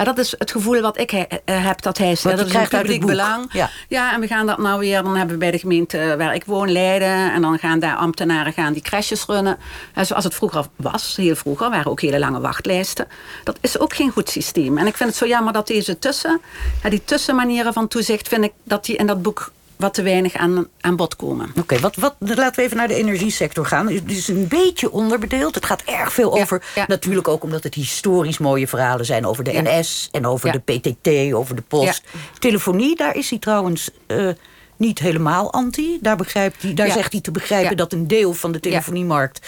Ja, 0.00 0.06
dat 0.06 0.18
is 0.18 0.34
het 0.38 0.50
gevoel 0.50 0.80
wat 0.80 0.98
ik 0.98 1.10
he, 1.10 1.18
uh, 1.18 1.66
heb 1.66 1.82
dat 1.82 1.98
hij 1.98 2.14
zegt. 2.16 2.36
Dat 2.36 2.46
is 2.46 2.54
een 2.54 2.68
publiek 2.68 3.06
belang. 3.06 3.52
Ja. 3.52 3.70
ja, 3.88 4.14
en 4.14 4.20
we 4.20 4.26
gaan 4.26 4.46
dat 4.46 4.58
nou 4.58 4.78
weer. 4.78 5.02
Dan 5.02 5.16
hebben 5.16 5.34
we 5.34 5.40
bij 5.40 5.50
de 5.50 5.58
gemeente 5.58 6.14
waar 6.18 6.34
ik 6.34 6.44
woon, 6.44 6.72
Leiden. 6.72 7.32
En 7.32 7.42
dan 7.42 7.58
gaan 7.58 7.78
daar 7.78 7.96
ambtenaren 7.96 8.52
gaan 8.52 8.72
die 8.72 8.82
crashes 8.82 9.24
runnen. 9.26 9.58
En 9.94 10.06
zoals 10.06 10.24
het 10.24 10.34
vroeger 10.34 10.66
was, 10.76 11.16
heel 11.16 11.34
vroeger, 11.34 11.70
waren 11.70 11.90
ook 11.90 12.00
hele 12.00 12.18
lange 12.18 12.40
wachtlijsten. 12.40 13.08
Dat 13.44 13.58
is 13.60 13.78
ook 13.78 13.94
geen 13.94 14.10
goed 14.10 14.28
systeem. 14.28 14.78
En 14.78 14.86
ik 14.86 14.96
vind 14.96 15.08
het 15.08 15.18
zo 15.18 15.26
jammer 15.26 15.52
dat 15.52 15.66
deze 15.66 15.98
tussen, 15.98 16.40
die 16.88 17.04
tussenmanieren 17.04 17.72
van 17.72 17.88
toezicht, 17.88 18.28
vind 18.28 18.44
ik 18.44 18.52
dat 18.64 18.84
die 18.84 18.96
in 18.96 19.06
dat 19.06 19.22
boek 19.22 19.52
wat 19.80 19.94
te 19.94 20.02
weinig 20.02 20.34
aan, 20.34 20.66
aan 20.80 20.96
bod 20.96 21.16
komen. 21.16 21.52
Oké, 21.58 21.78
wat, 21.78 21.96
wat, 21.96 22.14
laten 22.18 22.54
we 22.54 22.62
even 22.62 22.76
naar 22.76 22.88
de 22.88 22.94
energiesector 22.94 23.66
gaan. 23.66 23.88
Het 23.88 24.10
is 24.10 24.28
een 24.28 24.48
beetje 24.48 24.90
onderbedeeld. 24.90 25.54
Het 25.54 25.64
gaat 25.64 25.82
erg 25.82 26.12
veel 26.12 26.32
over, 26.32 26.62
natuurlijk 26.86 27.28
ook 27.28 27.42
omdat 27.42 27.62
het 27.62 27.74
historisch 27.74 28.38
mooie 28.38 28.68
verhalen 28.68 29.06
zijn... 29.06 29.26
over 29.26 29.44
de 29.44 29.62
NS 29.62 30.08
en 30.12 30.26
over 30.26 30.52
de 30.52 30.58
PTT, 30.58 31.34
over 31.34 31.56
de 31.56 31.62
post. 31.62 32.02
Telefonie, 32.38 32.96
daar 32.96 33.16
is 33.16 33.30
hij 33.30 33.38
trouwens... 33.38 33.90
Uh, 34.06 34.30
niet 34.76 34.98
helemaal 34.98 35.52
anti. 35.52 35.98
Daar, 36.00 36.16
begrijpt 36.16 36.62
hij, 36.62 36.74
daar 36.74 36.90
zegt 36.90 37.12
hij 37.12 37.20
te 37.20 37.30
begrijpen 37.30 37.76
dat 37.76 37.92
een 37.92 38.06
deel 38.06 38.32
van 38.32 38.52
de 38.52 38.60
telefoniemarkt 38.60 39.46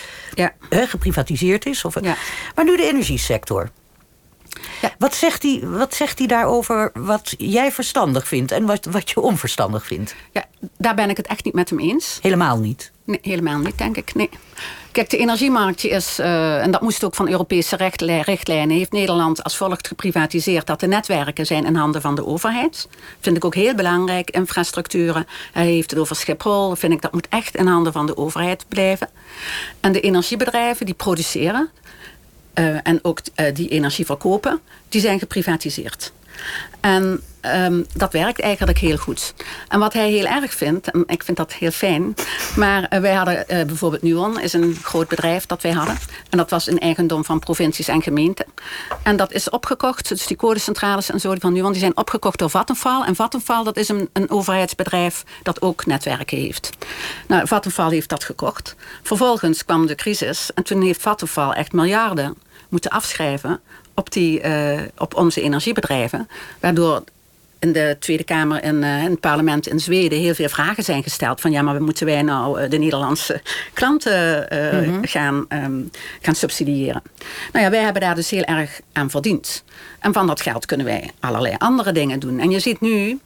geprivatiseerd 0.70 1.66
is. 1.66 1.84
Of, 1.84 2.00
Maar 2.54 2.64
nu 2.64 2.76
de 2.76 2.86
energiesector. 2.86 3.70
Wat, 4.98 5.14
zegt 5.14 5.42
hij, 5.42 5.60
wat 5.62 5.94
zegt 5.94 6.18
hij 6.18 6.26
daarover 6.26 6.90
wat 6.94 7.34
jij 7.38 7.72
verstandig 7.72 8.28
vindt 8.28 8.52
en 8.52 8.66
wat, 8.66 8.84
wat 8.84 9.10
je 9.10 9.20
onverstandig 9.20 9.86
vindt? 9.86 10.14
Ja, 10.32 10.44
daar 10.78 10.94
ben 10.94 11.10
ik 11.10 11.16
het 11.16 11.26
echt 11.26 11.44
niet 11.44 11.54
met 11.54 11.70
hem 11.70 11.78
eens. 11.78 12.18
Helemaal 12.22 12.58
niet. 12.58 12.90
Nee, 13.04 13.18
helemaal 13.22 13.58
niet, 13.58 13.78
denk 13.78 13.96
ik. 13.96 14.14
Nee. 14.14 14.28
Kijk, 14.92 15.10
de 15.10 15.16
energiemarkt 15.16 15.84
is, 15.84 16.20
uh, 16.20 16.62
en 16.62 16.70
dat 16.70 16.80
moest 16.80 17.04
ook 17.04 17.14
van 17.14 17.28
Europese 17.28 17.76
richtlijnen, 18.24 18.76
heeft 18.76 18.92
Nederland 18.92 19.42
als 19.42 19.56
volgt 19.56 19.86
geprivatiseerd 19.86 20.66
dat 20.66 20.80
de 20.80 20.86
netwerken 20.86 21.46
zijn 21.46 21.64
in 21.64 21.74
handen 21.74 22.00
van 22.00 22.14
de 22.14 22.26
overheid. 22.26 22.88
Vind 23.20 23.36
ik 23.36 23.44
ook 23.44 23.54
heel 23.54 23.74
belangrijk. 23.74 24.30
Infrastructuren, 24.30 25.26
hij 25.52 25.66
heeft 25.66 25.90
het 25.90 26.00
over 26.00 26.16
Schiphol, 26.16 26.74
vind 26.74 26.92
ik 26.92 27.02
dat 27.02 27.12
moet 27.12 27.28
echt 27.28 27.56
in 27.56 27.66
handen 27.66 27.92
van 27.92 28.06
de 28.06 28.16
overheid 28.16 28.64
blijven. 28.68 29.08
En 29.80 29.92
de 29.92 30.00
energiebedrijven 30.00 30.86
die 30.86 30.94
produceren 30.94 31.70
en 32.82 32.98
ook 33.02 33.20
uh, 33.36 33.46
die 33.54 33.68
energie 33.68 34.06
verkopen, 34.06 34.60
die 34.88 35.00
zijn 35.00 35.18
geprivatiseerd. 35.18 36.12
En 36.80 37.20
um, 37.42 37.86
dat 37.94 38.12
werkt 38.12 38.40
eigenlijk 38.40 38.78
heel 38.78 38.96
goed. 38.96 39.34
En 39.68 39.78
wat 39.78 39.92
hij 39.92 40.10
heel 40.10 40.26
erg 40.26 40.54
vindt, 40.54 40.90
en 40.90 41.04
ik 41.06 41.22
vind 41.22 41.36
dat 41.36 41.52
heel 41.52 41.70
fijn... 41.70 42.14
maar 42.56 42.86
uh, 42.90 43.00
wij 43.00 43.14
hadden 43.14 43.44
uh, 43.48 43.64
bijvoorbeeld 43.64 44.02
Nuon, 44.02 44.40
is 44.40 44.52
een 44.52 44.76
groot 44.82 45.08
bedrijf 45.08 45.46
dat 45.46 45.62
wij 45.62 45.72
hadden. 45.72 45.98
En 46.30 46.38
dat 46.38 46.50
was 46.50 46.66
een 46.66 46.78
eigendom 46.78 47.24
van 47.24 47.38
provincies 47.38 47.88
en 47.88 48.02
gemeenten. 48.02 48.46
En 49.02 49.16
dat 49.16 49.32
is 49.32 49.50
opgekocht, 49.50 50.08
dus 50.08 50.26
die 50.26 50.36
codecentrales 50.36 51.10
en 51.10 51.20
zo 51.20 51.34
van 51.38 51.52
Nuon... 51.52 51.72
die 51.72 51.80
zijn 51.80 51.96
opgekocht 51.96 52.38
door 52.38 52.50
Vattenfall. 52.50 53.02
En 53.02 53.14
Vattenfall, 53.14 53.64
dat 53.64 53.76
is 53.76 53.88
een, 53.88 54.08
een 54.12 54.30
overheidsbedrijf 54.30 55.24
dat 55.42 55.62
ook 55.62 55.86
netwerken 55.86 56.38
heeft. 56.38 56.70
Nou, 57.26 57.46
Vattenfall 57.46 57.90
heeft 57.90 58.08
dat 58.08 58.24
gekocht. 58.24 58.74
Vervolgens 59.02 59.64
kwam 59.64 59.86
de 59.86 59.94
crisis 59.94 60.50
en 60.54 60.64
toen 60.64 60.82
heeft 60.82 61.02
Vattenfall 61.02 61.50
echt 61.50 61.72
miljarden 61.72 62.36
moeten 62.68 62.90
afschrijven 62.90 63.60
op, 63.94 64.12
die, 64.12 64.42
uh, 64.42 64.80
op 64.98 65.14
onze 65.14 65.42
energiebedrijven. 65.42 66.28
Waardoor 66.60 67.04
in 67.62 67.72
de 67.72 67.96
Tweede 67.98 68.24
Kamer 68.24 68.60
en 68.60 68.82
uh, 68.82 69.02
in 69.04 69.10
het 69.10 69.20
parlement 69.20 69.66
in 69.66 69.80
Zweden 69.80 70.18
heel 70.18 70.34
veel 70.34 70.48
vragen 70.48 70.84
zijn 70.84 71.02
gesteld. 71.02 71.40
Van 71.40 71.50
ja, 71.50 71.62
maar 71.62 71.82
moeten 71.82 72.06
wij 72.06 72.22
nou 72.22 72.62
uh, 72.62 72.70
de 72.70 72.78
Nederlandse 72.78 73.42
klanten 73.72 74.46
uh, 74.52 74.72
mm 74.72 74.84
-hmm. 74.84 75.06
gaan, 75.06 75.46
um, 75.48 75.90
gaan 76.20 76.34
subsidiëren? 76.34 77.02
Nou 77.52 77.64
ja, 77.64 77.70
wij 77.70 77.82
hebben 77.82 78.02
daar 78.02 78.14
dus 78.14 78.30
heel 78.30 78.42
erg 78.42 78.80
aan 78.92 79.10
verdiend. 79.10 79.64
En 79.98 80.12
van 80.12 80.26
dat 80.26 80.40
geld 80.40 80.66
kunnen 80.66 80.86
wij 80.86 81.10
allerlei 81.20 81.54
andere 81.58 81.92
dingen 81.92 82.18
doen. 82.18 82.38
En 82.38 82.50
je 82.50 82.58
ziet 82.58 82.80
nu 82.80 83.18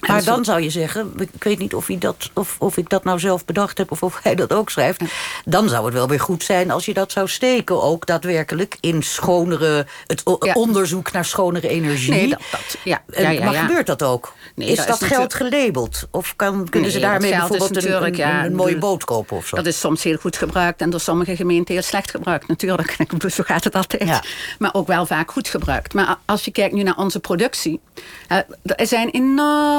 maar 0.00 0.24
dan 0.24 0.44
zou 0.44 0.60
je 0.60 0.70
zeggen, 0.70 1.12
ik 1.32 1.44
weet 1.44 1.58
niet 1.58 1.74
of, 1.74 1.86
hij 1.86 1.98
dat, 1.98 2.30
of, 2.34 2.56
of 2.58 2.76
ik 2.76 2.88
dat 2.88 3.04
nou 3.04 3.18
zelf 3.18 3.44
bedacht 3.44 3.78
heb... 3.78 3.90
of 3.90 4.02
of 4.02 4.18
hij 4.22 4.34
dat 4.34 4.52
ook 4.52 4.70
schrijft. 4.70 5.02
Dan 5.44 5.68
zou 5.68 5.84
het 5.84 5.94
wel 5.94 6.08
weer 6.08 6.20
goed 6.20 6.42
zijn 6.42 6.70
als 6.70 6.84
je 6.84 6.94
dat 6.94 7.12
zou 7.12 7.28
steken... 7.28 7.82
ook 7.82 8.06
daadwerkelijk 8.06 8.76
in 8.80 9.02
schonere... 9.02 9.86
het 10.06 10.22
ja. 10.40 10.52
onderzoek 10.52 11.12
naar 11.12 11.24
schonere 11.24 11.68
energie. 11.68 12.10
Nee, 12.10 12.28
dat, 12.28 12.40
dat, 12.50 12.76
ja. 12.84 13.02
Ja, 13.06 13.30
ja, 13.30 13.44
maar 13.44 13.54
gebeurt 13.54 13.86
dat 13.86 14.02
ook? 14.02 14.32
Nee, 14.54 14.68
is 14.68 14.76
dat, 14.76 14.86
dat 14.86 15.02
is 15.02 15.08
geld 15.08 15.34
gelabeld? 15.34 16.06
Of 16.10 16.36
kan, 16.36 16.68
kunnen 16.68 16.90
ze 16.90 17.00
daarmee 17.00 17.30
bijvoorbeeld 17.30 17.76
een, 17.76 18.04
een, 18.04 18.20
een, 18.20 18.44
een, 18.44 18.54
mooie 18.54 18.78
boot 18.78 19.04
kopen 19.04 19.36
of 19.36 19.46
zo? 19.46 19.56
Dat 19.56 19.66
is 19.66 19.80
soms 19.80 20.02
heel 20.02 20.16
goed 20.16 20.36
gebruikt... 20.36 20.80
en 20.80 20.90
door 20.90 21.00
sommige 21.00 21.36
gemeenten 21.36 21.74
heel 21.74 21.82
slecht 21.82 22.10
gebruikt. 22.10 22.48
Natuurlijk, 22.48 22.96
zo 23.34 23.42
gaat 23.42 23.64
het 23.64 23.74
altijd. 23.74 24.20
Maar 24.58 24.74
ook 24.74 24.86
wel 24.86 25.06
vaak 25.06 25.30
goed 25.30 25.48
gebruikt. 25.48 25.94
Maar 25.94 26.16
als 26.24 26.44
je 26.44 26.50
kijkt 26.50 26.74
nu 26.74 26.82
naar 26.82 26.96
onze 26.96 27.20
productie... 27.20 27.80
er 28.62 28.86
zijn 28.86 29.12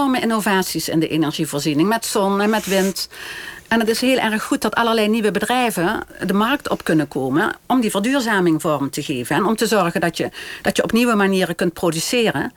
enorme 0.05 0.23
innovaties 0.23 0.89
in 0.89 0.99
de 0.99 1.07
energievoorziening. 1.07 1.87
Met 1.87 2.05
zon 2.05 2.41
en 2.41 2.49
met 2.49 2.65
wind. 2.65 3.09
En 3.67 3.79
het 3.79 3.89
is 3.89 4.01
heel 4.01 4.17
erg 4.17 4.43
goed 4.43 4.61
dat 4.61 4.75
allerlei 4.75 5.07
nieuwe 5.07 5.31
bedrijven 5.31 6.03
de 6.25 6.33
markt 6.33 6.69
op 6.69 6.83
kunnen 6.83 7.07
komen... 7.07 7.55
om 7.65 7.81
die 7.81 7.89
verduurzaming 7.89 8.61
vorm 8.61 8.89
te 8.89 9.03
geven. 9.03 9.35
En 9.35 9.45
om 9.45 9.55
te 9.55 9.67
zorgen 9.67 10.01
dat 10.01 10.17
je, 10.17 10.29
dat 10.61 10.77
je 10.77 10.83
op 10.83 10.91
nieuwe 10.91 11.15
manieren 11.15 11.55
kunt 11.55 11.73
produceren. 11.73 12.53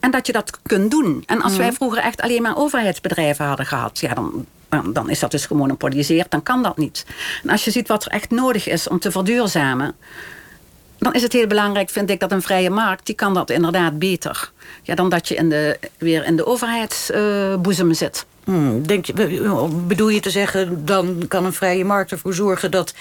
En 0.00 0.10
dat 0.10 0.26
je 0.26 0.32
dat 0.32 0.58
kunt 0.62 0.90
doen. 0.90 1.22
En 1.26 1.42
als 1.42 1.56
wij 1.56 1.72
vroeger 1.72 2.02
echt 2.02 2.20
alleen 2.20 2.42
maar 2.42 2.56
overheidsbedrijven 2.56 3.44
hadden 3.44 3.66
gehad... 3.66 3.98
Ja, 3.98 4.14
dan, 4.14 4.46
dan 4.92 5.10
is 5.10 5.18
dat 5.18 5.30
dus 5.30 5.46
gemonopoliseerd, 5.46 6.30
dan 6.30 6.42
kan 6.42 6.62
dat 6.62 6.76
niet. 6.76 7.06
En 7.42 7.50
als 7.50 7.64
je 7.64 7.70
ziet 7.70 7.88
wat 7.88 8.04
er 8.04 8.10
echt 8.10 8.30
nodig 8.30 8.68
is 8.68 8.88
om 8.88 8.98
te 8.98 9.10
verduurzamen 9.10 9.94
dan 10.98 11.14
is 11.14 11.22
het 11.22 11.32
heel 11.32 11.46
belangrijk, 11.46 11.90
vind 11.90 12.10
ik, 12.10 12.20
dat 12.20 12.32
een 12.32 12.42
vrije 12.42 12.70
markt... 12.70 13.06
die 13.06 13.14
kan 13.14 13.34
dat 13.34 13.50
inderdaad 13.50 13.98
beter. 13.98 14.50
Ja, 14.82 14.94
dan 14.94 15.08
dat 15.08 15.28
je 15.28 15.34
in 15.34 15.48
de, 15.48 15.78
weer 15.98 16.24
in 16.24 16.36
de 16.36 16.46
overheidsboezem 16.46 17.88
uh, 17.88 17.94
zit. 17.94 18.26
Hmm, 18.44 18.86
denk 18.86 19.04
je, 19.06 19.12
bedoel 19.86 20.08
je 20.08 20.20
te 20.20 20.30
zeggen, 20.30 20.84
dan 20.84 21.24
kan 21.28 21.44
een 21.44 21.52
vrije 21.52 21.84
markt 21.84 22.10
ervoor 22.10 22.34
zorgen... 22.34 22.70
dat 22.70 22.94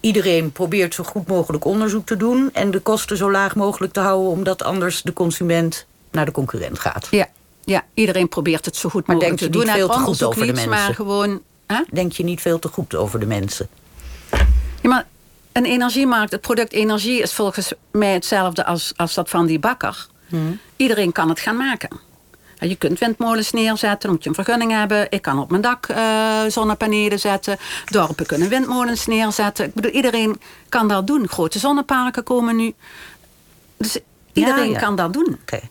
iedereen 0.00 0.52
probeert 0.52 0.94
zo 0.94 1.04
goed 1.04 1.26
mogelijk 1.26 1.64
onderzoek 1.64 2.06
te 2.06 2.16
doen... 2.16 2.50
en 2.52 2.70
de 2.70 2.80
kosten 2.80 3.16
zo 3.16 3.30
laag 3.30 3.54
mogelijk 3.54 3.92
te 3.92 4.00
houden... 4.00 4.30
omdat 4.30 4.62
anders 4.62 5.02
de 5.02 5.12
consument 5.12 5.86
naar 6.10 6.24
de 6.24 6.32
concurrent 6.32 6.78
gaat? 6.78 7.08
Ja, 7.10 7.28
ja 7.64 7.84
iedereen 7.94 8.28
probeert 8.28 8.64
het 8.64 8.76
zo 8.76 8.88
goed 8.88 9.06
maar 9.06 9.16
mogelijk 9.16 9.40
te 9.40 9.48
doen. 9.50 9.66
Maar 9.66 9.76
denk 9.76 9.88
je 9.88 9.88
niet 9.88 10.00
veel 10.00 10.08
te 10.08 10.08
goed 10.08 10.22
over 10.22 10.46
de 10.46 10.52
mensen? 10.52 10.70
Maar 10.70 10.94
gewoon, 10.94 11.40
hè? 11.66 11.82
Denk 11.92 12.12
je 12.12 12.24
niet 12.24 12.40
veel 12.40 12.58
te 12.58 12.68
goed 12.68 12.94
over 12.94 13.20
de 13.20 13.26
mensen? 13.26 13.68
Ja, 14.82 14.88
maar 14.88 15.06
een 15.52 15.64
energiemarkt, 15.64 16.32
het 16.32 16.40
product 16.40 16.72
energie 16.72 17.22
is 17.22 17.32
volgens 17.32 17.72
mij 17.92 18.12
hetzelfde 18.12 18.64
als, 18.64 18.92
als 18.96 19.14
dat 19.14 19.28
van 19.28 19.46
die 19.46 19.58
bakker. 19.58 20.06
Hmm. 20.28 20.58
Iedereen 20.76 21.12
kan 21.12 21.28
het 21.28 21.40
gaan 21.40 21.56
maken. 21.56 22.08
Je 22.68 22.76
kunt 22.76 22.98
windmolens 22.98 23.50
neerzetten, 23.50 24.00
dan 24.00 24.10
moet 24.10 24.22
je 24.22 24.28
een 24.28 24.34
vergunning 24.34 24.72
hebben. 24.72 25.06
Ik 25.10 25.22
kan 25.22 25.38
op 25.38 25.50
mijn 25.50 25.62
dak 25.62 25.88
uh, 25.88 26.42
zonnepanelen 26.48 27.18
zetten. 27.18 27.56
Dorpen 27.84 28.26
kunnen 28.26 28.48
windmolens 28.48 29.06
neerzetten. 29.06 29.64
Ik 29.64 29.74
bedoel, 29.74 29.90
iedereen 29.90 30.40
kan 30.68 30.88
dat 30.88 31.06
doen. 31.06 31.28
Grote 31.28 31.58
zonneparken 31.58 32.22
komen 32.22 32.56
nu. 32.56 32.74
Dus 33.76 33.98
iedereen 34.32 34.66
ja, 34.66 34.72
ja. 34.72 34.78
kan 34.78 34.96
dat 34.96 35.12
doen. 35.12 35.38
Okay. 35.40 35.62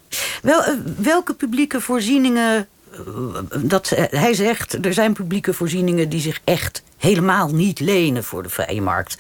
Wel, 0.42 0.60
uh, 0.60 0.76
welke 0.98 1.34
publieke 1.34 1.82
voorzieningen... 1.82 2.68
Uh, 2.94 3.60
dat, 3.64 3.90
hij 4.12 4.34
zegt, 4.34 4.86
er 4.86 4.94
zijn 4.94 5.14
publieke 5.14 5.54
voorzieningen 5.54 6.10
die 6.10 6.22
zich 6.22 6.40
echt 6.44 6.84
helemaal 6.98 7.48
niet 7.48 7.80
lenen 7.80 8.24
voor 8.24 8.44
de 8.44 8.50
vrije 8.50 8.82
markt. 8.82 9.18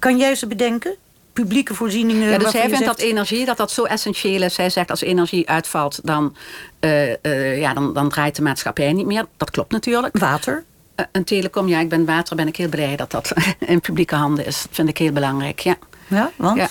Kan 0.00 0.18
jij 0.18 0.34
ze 0.34 0.46
bedenken? 0.46 0.96
Publieke 1.32 1.74
voorzieningen? 1.74 2.28
Ja, 2.28 2.38
dus 2.38 2.52
hij 2.52 2.68
vindt 2.68 2.84
dat 2.84 2.98
energie 2.98 3.44
dat 3.44 3.56
dat 3.56 3.70
zo 3.70 3.84
essentieel 3.84 4.42
is. 4.42 4.56
Hij 4.56 4.70
zegt 4.70 4.90
als 4.90 5.00
energie 5.00 5.48
uitvalt, 5.48 6.00
dan, 6.02 6.36
uh, 6.80 7.08
uh, 7.08 7.58
ja, 7.58 7.74
dan, 7.74 7.92
dan 7.92 8.08
draait 8.08 8.36
de 8.36 8.42
maatschappij 8.42 8.92
niet 8.92 9.06
meer. 9.06 9.26
Dat 9.36 9.50
klopt 9.50 9.72
natuurlijk. 9.72 10.18
Water? 10.18 10.64
Uh, 10.96 11.06
een 11.12 11.24
telecom, 11.24 11.68
ja, 11.68 11.80
ik 11.80 11.88
ben 11.88 12.04
water, 12.04 12.36
ben 12.36 12.48
ik 12.48 12.56
heel 12.56 12.68
blij 12.68 12.96
dat 12.96 13.10
dat 13.10 13.32
in 13.58 13.80
publieke 13.80 14.14
handen 14.14 14.46
is. 14.46 14.62
Dat 14.62 14.70
vind 14.72 14.88
ik 14.88 14.98
heel 14.98 15.12
belangrijk, 15.12 15.60
ja. 15.60 15.76
Ja, 16.06 16.30
want? 16.36 16.56
Ja 16.56 16.68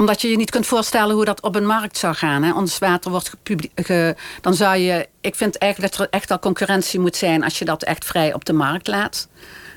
omdat 0.00 0.20
je 0.20 0.28
je 0.28 0.36
niet 0.36 0.50
kunt 0.50 0.66
voorstellen 0.66 1.14
hoe 1.14 1.24
dat 1.24 1.40
op 1.40 1.54
een 1.54 1.66
markt 1.66 1.98
zou 1.98 2.14
gaan. 2.14 2.42
Hè. 2.42 2.52
Ons 2.52 2.78
water 2.78 3.10
wordt 3.10 3.30
ge, 3.74 4.16
dan 4.40 4.54
zou 4.54 4.76
je. 4.76 5.08
Ik 5.20 5.34
vind 5.34 5.58
eigenlijk 5.58 5.92
dat 5.92 6.06
er 6.06 6.12
echt 6.12 6.30
al 6.30 6.38
concurrentie 6.38 7.00
moet 7.00 7.16
zijn 7.16 7.44
als 7.44 7.58
je 7.58 7.64
dat 7.64 7.82
echt 7.82 8.04
vrij 8.04 8.34
op 8.34 8.44
de 8.44 8.52
markt 8.52 8.86
laat. 8.86 9.28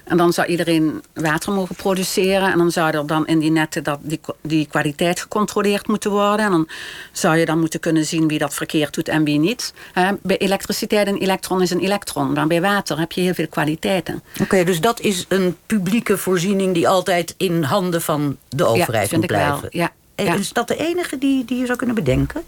En 0.03 0.17
dan 0.17 0.33
zou 0.33 0.47
iedereen 0.47 1.03
water 1.13 1.53
mogen 1.53 1.75
produceren. 1.75 2.51
En 2.51 2.57
dan 2.57 2.71
zou 2.71 2.95
er 2.95 3.07
dan 3.07 3.27
in 3.27 3.39
die 3.39 3.51
netten 3.51 3.83
dat 3.83 3.99
die, 4.01 4.19
die 4.41 4.67
kwaliteit 4.67 5.19
gecontroleerd 5.19 5.87
moeten 5.87 6.11
worden. 6.11 6.45
En 6.45 6.51
dan 6.51 6.67
zou 7.11 7.37
je 7.37 7.45
dan 7.45 7.59
moeten 7.59 7.79
kunnen 7.79 8.05
zien 8.05 8.27
wie 8.27 8.39
dat 8.39 8.53
verkeerd 8.53 8.93
doet 8.93 9.07
en 9.07 9.23
wie 9.23 9.39
niet. 9.39 9.73
bij 10.21 10.37
elektriciteit 10.37 11.07
een 11.07 11.17
elektron 11.17 11.61
is 11.61 11.71
een 11.71 11.79
elektron. 11.79 12.33
Maar 12.33 12.47
bij 12.47 12.61
water 12.61 12.99
heb 12.99 13.11
je 13.11 13.21
heel 13.21 13.33
veel 13.33 13.47
kwaliteiten. 13.47 14.23
Oké, 14.41 14.63
dus 14.63 14.81
dat 14.81 14.99
is 14.99 15.25
een 15.27 15.57
publieke 15.65 16.17
voorziening 16.17 16.73
die 16.73 16.87
altijd 16.87 17.33
in 17.37 17.63
handen 17.63 18.01
van 18.01 18.37
de 18.49 18.65
overheid 18.65 19.09
ja, 19.09 19.17
moet 19.17 19.27
blijven. 19.27 19.61
Wel. 19.61 19.69
Ja, 19.69 19.91
ja. 20.15 20.33
Is 20.33 20.53
dat 20.53 20.67
de 20.67 20.77
enige 20.77 21.17
die, 21.17 21.45
die 21.45 21.57
je 21.57 21.65
zou 21.65 21.77
kunnen 21.77 21.95
bedenken? 21.95 22.43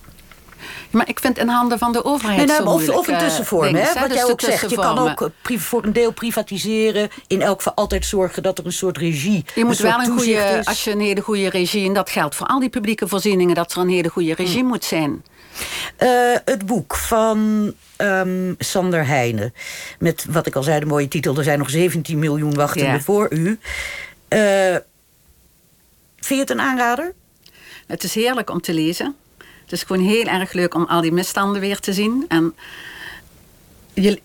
Maar 0.90 1.10
ik 1.10 1.20
vind 1.20 1.38
in 1.38 1.48
handen 1.48 1.78
van 1.78 1.92
de 1.92 2.06
overheid 2.06 2.38
nee, 2.38 2.48
nou, 2.48 2.68
of, 2.68 2.90
of, 2.90 3.08
een 3.08 3.18
tussenvorm, 3.18 3.76
hè? 3.76 3.94
wat 3.94 4.08
dus 4.08 4.18
jij 4.18 4.26
ook 4.26 4.42
zegt. 4.42 4.70
Je 4.70 4.76
kan 4.76 4.98
ook 4.98 5.32
voor 5.44 5.84
een 5.84 5.94
deel 5.94 6.12
privatiseren. 6.12 7.10
In 7.28 7.42
elk 7.42 7.58
geval 7.58 7.74
altijd 7.74 8.06
zorgen 8.06 8.44
dat 8.44 8.58
er 8.58 8.66
een 8.66 8.74
soort 8.74 8.98
regie 8.98 9.46
Je 9.56 9.66
moet 9.66 9.78
wel 9.78 10.00
een 10.00 10.20
goede, 10.20 10.62
als 10.64 10.84
je 10.84 10.92
een 10.92 11.00
hele 11.00 11.22
goede 11.22 11.50
regie... 11.50 11.88
en 11.88 11.94
dat 11.94 12.10
geldt 12.10 12.36
voor 12.36 12.48
al 12.48 12.60
die 12.60 12.70
publieke 12.70 13.08
voorzieningen... 13.08 13.56
dat 13.56 13.72
er 13.72 13.78
een 13.78 13.90
hele 13.90 14.10
goede 14.10 14.34
regie 14.34 14.60
hmm. 14.60 14.68
moet 14.68 14.84
zijn. 14.84 15.24
Uh, 16.00 16.36
het 16.46 16.66
boek 16.66 16.96
van 16.96 17.74
um, 17.98 18.56
Sander 18.60 19.08
Heijnen. 19.08 19.54
Met 20.00 20.26
wat 20.30 20.46
ik 20.46 20.56
al 20.56 20.64
zei, 20.64 20.80
de 20.80 20.86
mooie 20.86 21.08
titel... 21.08 21.38
er 21.38 21.44
zijn 21.44 21.60
nog 21.60 21.70
17 21.70 22.20
miljoen 22.20 22.54
wachtenden 22.54 22.94
ja. 22.94 23.00
voor 23.00 23.34
u. 23.34 23.60
Uh, 24.30 24.76
vind 26.16 26.40
je 26.40 26.40
het 26.40 26.50
een 26.50 26.62
aanrader? 26.62 27.14
Het 27.88 28.04
is 28.04 28.14
heerlijk 28.14 28.50
om 28.50 28.62
te 28.62 28.74
lezen. 28.74 29.16
Het 29.66 29.74
is 29.74 29.84
gewoon 29.84 30.06
heel 30.06 30.26
erg 30.26 30.54
leuk 30.54 30.74
om 30.74 30.86
al 30.86 31.02
die 31.02 31.12
misstanden 31.12 31.62
weer 31.62 31.80
te 31.80 31.94
zien. 31.94 32.26
En 32.28 32.56
je, 33.94 34.22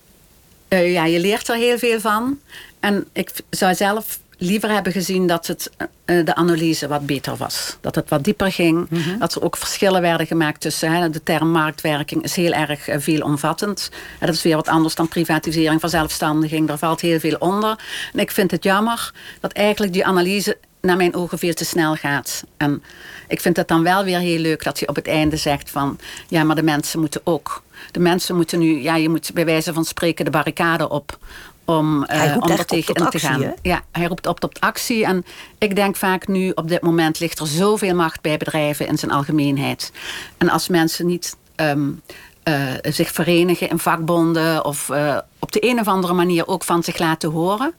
uh, 0.68 0.92
ja, 0.92 1.04
je 1.04 1.20
leert 1.20 1.48
er 1.48 1.56
heel 1.56 1.78
veel 1.78 2.00
van. 2.00 2.38
En 2.80 3.06
ik 3.12 3.32
zou 3.50 3.74
zelf 3.74 4.18
liever 4.38 4.70
hebben 4.70 4.92
gezien 4.92 5.26
dat 5.26 5.46
het, 5.46 5.70
uh, 5.78 6.24
de 6.24 6.34
analyse 6.34 6.88
wat 6.88 7.06
beter 7.06 7.36
was. 7.36 7.76
Dat 7.80 7.94
het 7.94 8.08
wat 8.08 8.24
dieper 8.24 8.52
ging. 8.52 8.90
Mm 8.90 9.02
-hmm. 9.02 9.18
Dat 9.18 9.34
er 9.34 9.42
ook 9.42 9.56
verschillen 9.56 10.00
werden 10.00 10.26
gemaakt 10.26 10.60
tussen... 10.60 10.92
Hè, 10.92 11.10
de 11.10 11.22
term 11.22 11.50
marktwerking 11.50 12.22
is 12.22 12.36
heel 12.36 12.52
erg 12.52 12.88
uh, 12.88 12.94
veelomvattend. 12.98 13.90
En 14.18 14.26
dat 14.26 14.34
is 14.34 14.42
weer 14.42 14.56
wat 14.56 14.68
anders 14.68 14.94
dan 14.94 15.08
privatisering, 15.08 15.80
verzelfstandiging. 15.80 16.68
Daar 16.68 16.78
valt 16.78 17.00
heel 17.00 17.20
veel 17.20 17.36
onder. 17.38 17.78
En 18.12 18.18
ik 18.18 18.30
vind 18.30 18.50
het 18.50 18.64
jammer 18.64 19.12
dat 19.40 19.52
eigenlijk 19.52 19.92
die 19.92 20.06
analyse 20.06 20.56
naar 20.80 20.96
mijn 20.96 21.14
ogen 21.14 21.38
veel 21.38 21.54
te 21.54 21.64
snel 21.64 21.94
gaat. 21.94 22.44
En 22.56 22.82
ik 23.28 23.40
vind 23.40 23.56
het 23.56 23.68
dan 23.68 23.82
wel 23.82 24.04
weer 24.04 24.18
heel 24.18 24.38
leuk 24.38 24.64
dat 24.64 24.78
hij 24.78 24.88
op 24.88 24.96
het 24.96 25.08
einde 25.08 25.36
zegt 25.36 25.70
van... 25.70 25.98
ja, 26.28 26.44
maar 26.44 26.56
de 26.56 26.62
mensen 26.62 27.00
moeten 27.00 27.20
ook... 27.24 27.62
De 27.90 28.00
mensen 28.00 28.36
moeten 28.36 28.58
nu, 28.58 28.82
ja, 28.82 28.96
je 28.96 29.08
moet 29.08 29.30
bij 29.34 29.44
wijze 29.44 29.72
van 29.72 29.84
spreken 29.84 30.24
de 30.24 30.30
barricade 30.30 30.88
op 30.88 31.18
om, 31.64 32.06
uh, 32.12 32.36
om 32.40 32.50
er 32.50 32.64
tegen 32.64 33.10
te 33.10 33.18
gaan. 33.18 33.54
Ja, 33.62 33.82
hij 33.92 34.06
roept 34.06 34.26
op 34.26 34.40
tot 34.40 34.60
actie. 34.60 35.04
En 35.04 35.24
ik 35.58 35.74
denk 35.74 35.96
vaak 35.96 36.28
nu, 36.28 36.50
op 36.54 36.68
dit 36.68 36.82
moment 36.82 37.20
ligt 37.20 37.38
er 37.38 37.46
zoveel 37.46 37.94
macht 37.94 38.20
bij 38.20 38.36
bedrijven 38.36 38.86
in 38.86 38.98
zijn 38.98 39.10
algemeenheid. 39.10 39.92
En 40.38 40.48
als 40.48 40.68
mensen 40.68 41.06
niet 41.06 41.36
um, 41.56 42.02
uh, 42.44 42.54
zich 42.82 43.10
verenigen 43.10 43.68
in 43.68 43.78
vakbonden 43.78 44.64
of 44.64 44.88
uh, 44.88 45.18
op 45.38 45.52
de 45.52 45.68
een 45.68 45.80
of 45.80 45.88
andere 45.88 46.12
manier 46.12 46.46
ook 46.46 46.64
van 46.64 46.82
zich 46.82 46.98
laten 46.98 47.30
horen, 47.30 47.74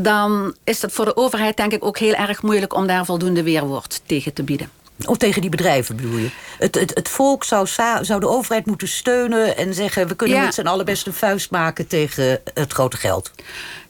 dan 0.00 0.54
is 0.64 0.82
het 0.82 0.92
voor 0.92 1.04
de 1.04 1.16
overheid 1.16 1.56
denk 1.56 1.72
ik 1.72 1.84
ook 1.84 1.98
heel 1.98 2.14
erg 2.14 2.42
moeilijk 2.42 2.74
om 2.74 2.86
daar 2.86 3.04
voldoende 3.04 3.42
weerwoord 3.42 4.00
tegen 4.06 4.32
te 4.32 4.42
bieden. 4.42 4.70
Of 5.06 5.16
tegen 5.16 5.40
die 5.40 5.50
bedrijven 5.50 5.96
bedoel 5.96 6.18
je? 6.18 6.30
Het, 6.58 6.74
het, 6.74 6.94
het 6.94 7.08
volk 7.08 7.44
zou, 7.44 7.66
zou 8.00 8.20
de 8.20 8.28
overheid 8.28 8.66
moeten 8.66 8.88
steunen 8.88 9.56
en 9.56 9.74
zeggen... 9.74 10.08
we 10.08 10.16
kunnen 10.16 10.36
ja. 10.36 10.44
met 10.44 10.54
z'n 10.54 10.66
allen 10.66 10.84
best 10.84 11.06
een 11.06 11.12
vuist 11.12 11.50
maken 11.50 11.86
tegen 11.86 12.40
het 12.54 12.72
grote 12.72 12.96
geld. 12.96 13.30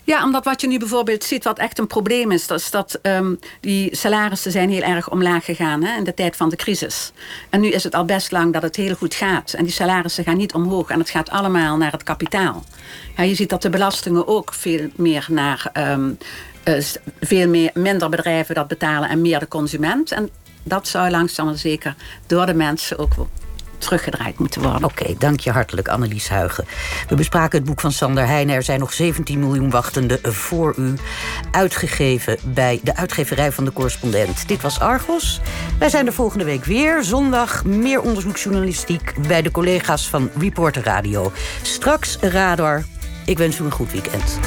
Ja, 0.05 0.25
omdat 0.25 0.45
wat 0.45 0.61
je 0.61 0.67
nu 0.67 0.79
bijvoorbeeld 0.79 1.25
ziet, 1.25 1.45
wat 1.45 1.59
echt 1.59 1.79
een 1.79 1.87
probleem 1.87 2.33
is... 2.33 2.47
dat 2.47 2.59
is 2.59 2.71
dat 2.71 2.99
um, 3.03 3.38
die 3.61 3.97
salarissen 3.97 4.53
zijn 4.53 4.71
heel 4.71 4.83
erg 4.83 5.11
omlaag 5.11 5.45
gegaan 5.45 5.83
hè, 5.83 5.97
in 5.97 6.05
de 6.05 6.15
tijd 6.15 6.37
van 6.37 6.49
de 6.49 6.57
crisis. 6.57 7.12
En 7.50 7.61
nu 7.61 7.69
is 7.69 7.85
het 7.85 7.95
al 7.95 8.05
best 8.05 8.31
lang 8.31 8.53
dat 8.53 8.62
het 8.62 8.77
heel 8.77 8.95
goed 8.95 9.15
gaat. 9.15 9.53
En 9.53 9.65
die 9.65 9.73
salarissen 9.73 10.25
gaan 10.25 10.37
niet 10.37 10.55
omhoog 10.55 10.91
en 10.91 10.99
het 10.99 11.11
gaat 11.11 11.31
allemaal 11.31 11.77
naar 11.77 11.93
het 11.93 12.03
kapitaal. 12.03 12.65
Ja, 13.17 13.23
je 13.23 13.35
ziet 13.35 13.50
dat 13.50 13.62
de 13.62 13.71
belastingen 13.71 14.27
ook 14.27 14.55
veel 14.55 14.88
meer 14.95 15.27
naar... 15.29 15.71
Um, 15.73 16.19
uh, 16.65 16.85
veel 17.21 17.49
meer, 17.49 17.71
minder 17.75 18.09
bedrijven 18.09 18.55
dat 18.55 18.69
betalen 18.69 19.09
en 19.09 19.21
meer 19.21 19.38
de 19.38 19.49
consument. 19.49 20.12
En 20.12 20.31
dat 20.68 20.88
zou 20.88 21.10
langzaam 21.10 21.46
maar 21.46 21.56
zeker 21.56 21.94
door 22.26 22.46
de 22.46 22.54
mensen 22.54 22.98
ook 22.98 23.12
teruggedraaid 23.78 24.38
moeten 24.38 24.62
worden. 24.62 24.84
Oké, 24.84 25.14
dank 25.18 25.40
je 25.40 25.50
hartelijk, 25.50 25.88
Annelies 25.88 26.28
Huigen. 26.28 26.64
We 27.08 27.14
bespraken 27.14 27.58
het 27.58 27.68
boek 27.68 27.80
van 27.80 27.92
Sander 27.92 28.26
Heijnen. 28.26 28.54
Er 28.54 28.62
zijn 28.62 28.80
nog 28.80 28.92
17 28.92 29.38
miljoen 29.38 29.70
wachtenden 29.70 30.18
voor 30.22 30.75
u. 30.76 30.94
Uitgegeven 31.50 32.38
bij 32.44 32.80
de 32.82 32.96
uitgeverij 32.96 33.52
van 33.52 33.64
de 33.64 33.72
correspondent. 33.72 34.48
Dit 34.48 34.62
was 34.62 34.80
Argos. 34.80 35.40
Wij 35.78 35.88
zijn 35.88 36.06
er 36.06 36.12
volgende 36.12 36.44
week 36.44 36.64
weer. 36.64 37.04
Zondag 37.04 37.64
meer 37.64 38.00
onderzoeksjournalistiek 38.00 39.14
bij 39.26 39.42
de 39.42 39.50
collega's 39.50 40.08
van 40.08 40.30
Reporter 40.38 40.82
Radio. 40.82 41.32
Straks 41.62 42.16
Radar. 42.20 42.84
Ik 43.25 43.38
wens 43.38 43.58
u 43.58 43.64
een 43.64 43.70
goed 43.70 43.92
weekend. 43.92 44.38